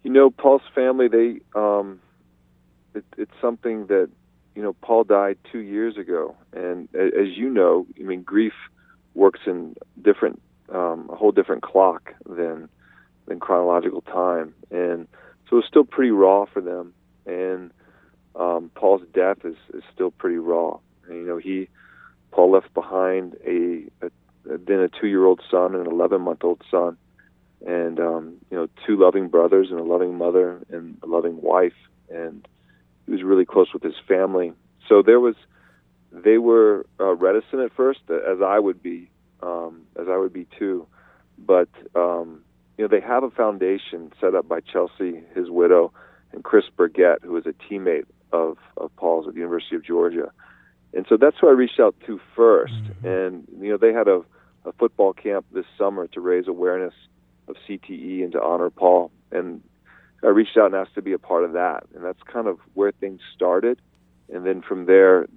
[0.03, 1.99] You know, Paul's family they um,
[2.93, 4.09] it, it's something that
[4.55, 8.53] you know Paul died two years ago, and as you know, I mean, grief
[9.13, 10.41] works in different
[10.73, 12.69] um, a whole different clock than
[13.27, 15.07] than chronological time, and
[15.49, 16.93] so it's still pretty raw for them.
[17.25, 17.71] And
[18.35, 20.79] um, Paul's death is, is still pretty raw.
[21.07, 21.69] And, you know, he
[22.31, 24.09] Paul left behind a, a
[24.45, 26.97] then a two-year-old son and an 11-month-old son,
[27.65, 31.73] and um, you know, two loving brothers and a loving mother and a loving wife,
[32.09, 32.47] and
[33.05, 34.53] he was really close with his family.
[34.87, 35.35] So there was,
[36.11, 39.09] they were uh, reticent at first, as I would be,
[39.41, 40.87] um, as I would be too,
[41.37, 42.43] but um,
[42.77, 45.93] you know, they have a foundation set up by Chelsea, his widow,
[46.31, 50.31] and Chris Burgett, who is a teammate of, of Paul's at the University of Georgia.
[50.93, 53.07] And so that's who I reached out to 1st mm-hmm.
[53.07, 54.21] And, you know, they had a,
[54.65, 56.93] a football camp this summer to raise awareness
[57.47, 59.11] of CTE and to honor Paul.
[59.31, 59.61] And
[60.23, 61.83] I reached out and asked to be a part of that.
[61.95, 63.81] And that's kind of where things started.
[64.31, 65.27] And then from there,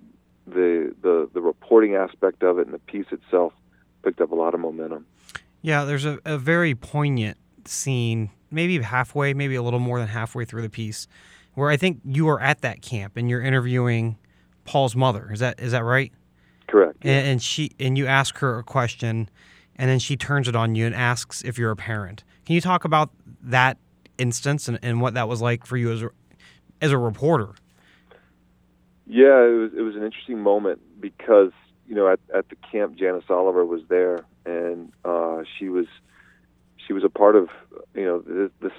[0.47, 3.53] the, the, the reporting aspect of it and the piece itself
[4.05, 5.07] picked up a lot of momentum.
[5.63, 10.45] Yeah, there's a, a very poignant scene, maybe halfway, maybe a little more than halfway
[10.45, 11.09] through the piece,
[11.55, 14.17] where I think you are at that camp and you're interviewing
[14.67, 15.31] Paul's mother.
[15.33, 16.13] Is that is that right?
[16.67, 16.99] Correct.
[17.03, 19.31] And, and she and you ask her a question,
[19.77, 22.25] and then she turns it on you and asks if you're a parent.
[22.45, 23.11] Can you talk about
[23.43, 23.79] that
[24.19, 26.11] instance and, and what that was like for you as a,
[26.81, 27.55] as a reporter?
[29.07, 31.53] Yeah, it was it was an interesting moment because
[31.87, 35.87] you know at, at the camp Janice Oliver was there and uh, she was
[36.87, 37.49] she was a part of
[37.95, 38.73] you know this, this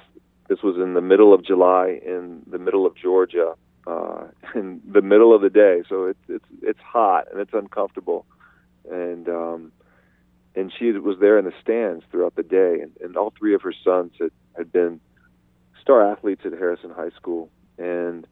[0.49, 3.53] this was in the middle of July in the middle of Georgia
[3.87, 5.83] uh, in the middle of the day.
[5.87, 8.25] So it's it's it's hot and it's uncomfortable.
[8.89, 9.71] And um,
[10.55, 12.79] and she was there in the stands throughout the day.
[12.81, 14.99] And, and all three of her sons had, had been
[15.81, 17.49] star athletes at Harrison High School.
[17.77, 18.27] And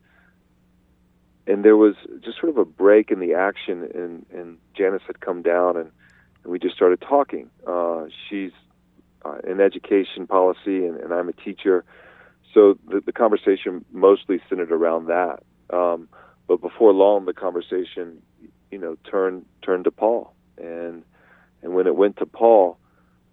[1.47, 3.89] and there was just sort of a break in the action.
[3.93, 5.91] And and Janice had come down and
[6.43, 7.49] and we just started talking.
[7.67, 8.51] Uh, she's
[9.25, 11.83] uh, in education policy, and, and I'm a teacher,
[12.55, 15.43] so the, the conversation mostly centered around that.
[15.69, 16.07] Um,
[16.47, 18.21] but before long, the conversation,
[18.71, 21.03] you know, turned turned to Paul, and
[21.61, 22.77] and when it went to Paul,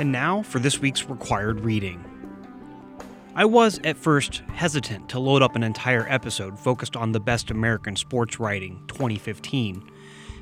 [0.00, 2.02] And now for this week's required reading.
[3.34, 7.50] I was at first hesitant to load up an entire episode focused on the best
[7.50, 9.90] American sports writing 2015.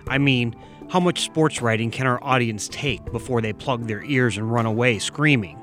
[0.06, 0.54] I mean,
[0.90, 4.64] how much sports writing can our audience take before they plug their ears and run
[4.64, 5.58] away screaming?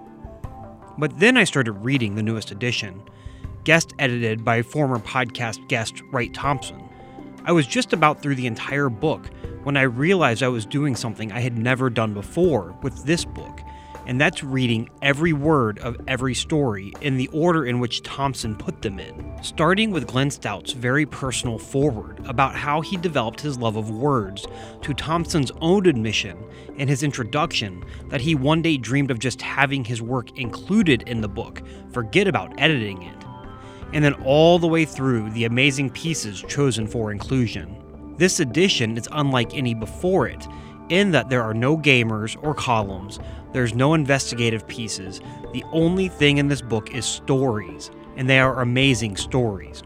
[0.98, 3.02] But then I started reading the newest edition,
[3.64, 6.84] guest edited by former podcast guest Wright Thompson.
[7.46, 9.30] I was just about through the entire book
[9.64, 13.62] when I realized I was doing something I had never done before with this book
[14.08, 18.82] and that's reading every word of every story in the order in which Thompson put
[18.82, 23.76] them in, starting with Glenn Stout's very personal foreword about how he developed his love
[23.76, 24.45] of words,
[24.82, 26.38] to Thompson's own admission
[26.78, 31.22] in his introduction that he one day dreamed of just having his work included in
[31.22, 33.24] the book, forget about editing it,
[33.93, 37.82] and then all the way through the amazing pieces chosen for inclusion.
[38.18, 40.47] This edition is unlike any before it
[40.90, 43.20] in that there are no gamers or columns,
[43.54, 45.22] there's no investigative pieces.
[45.54, 49.84] The only thing in this book is stories, and they are amazing stories.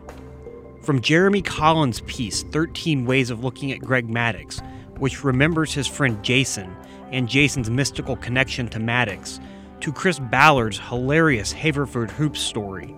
[0.82, 4.60] From Jeremy Collins' piece, 13 Ways of Looking at Greg Maddux,
[4.98, 6.76] which remembers his friend Jason
[7.12, 9.40] and Jason's mystical connection to Maddux,
[9.82, 12.96] to Chris Ballard's hilarious Haverford Hoops story,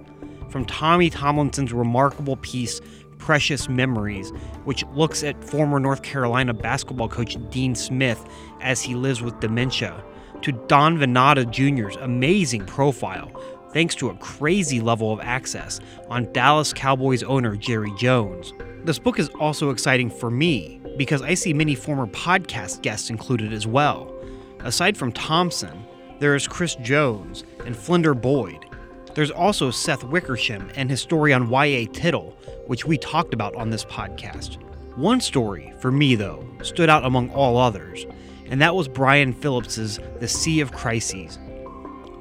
[0.49, 2.81] from Tommy Tomlinson's remarkable piece,
[3.21, 4.31] Precious Memories,
[4.63, 8.27] which looks at former North Carolina basketball coach Dean Smith
[8.61, 10.03] as he lives with dementia,
[10.41, 13.31] to Don Van Natta Jr.'s amazing profile,
[13.73, 18.53] thanks to a crazy level of access on Dallas Cowboys owner Jerry Jones.
[18.85, 23.53] This book is also exciting for me because I see many former podcast guests included
[23.53, 24.11] as well.
[24.61, 25.85] Aside from Thompson,
[26.19, 28.65] there is Chris Jones and Flinder Boyd.
[29.13, 31.85] There's also Seth Wickersham and his story on Y.A.
[31.87, 32.35] Tittle,
[32.71, 34.55] which we talked about on this podcast.
[34.95, 38.05] One story, for me though, stood out among all others,
[38.45, 41.37] and that was Brian Phillips's The Sea of Crises.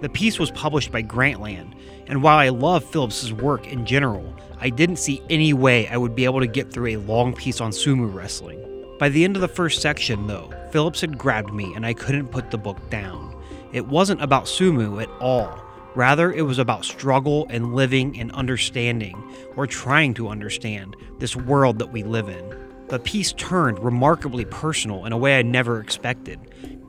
[0.01, 1.76] The piece was published by Grantland,
[2.09, 6.16] and while I love Phillips's work in general, I didn't see any way I would
[6.16, 8.59] be able to get through a long piece on sumo wrestling.
[8.98, 12.32] By the end of the first section, though, Phillips had grabbed me and I couldn't
[12.32, 13.40] put the book down.
[13.72, 19.20] It wasn't about sumo at all Rather, it was about struggle and living and understanding,
[19.57, 22.55] or trying to understand, this world that we live in.
[22.88, 26.38] The piece turned remarkably personal in a way I never expected.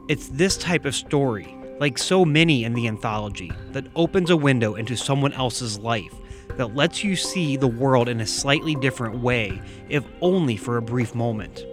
[0.08, 4.76] It's this type of story, like so many in the anthology, that opens a window
[4.76, 6.14] into someone else's life,
[6.58, 10.82] that lets you see the world in a slightly different way, if only for a
[10.82, 11.66] brief moment.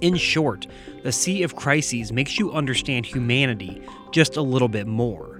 [0.00, 0.66] In short,
[1.02, 5.33] The Sea of Crises makes you understand humanity just a little bit more.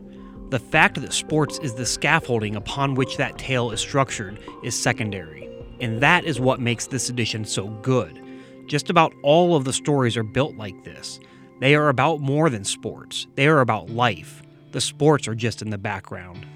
[0.51, 5.49] The fact that sports is the scaffolding upon which that tale is structured is secondary,
[5.80, 8.20] and that is what makes this edition so good.
[8.66, 11.18] Just about all of the stories are built like this.
[11.61, 14.42] They are about more than sports, they are about life.
[14.72, 16.47] The sports are just in the background.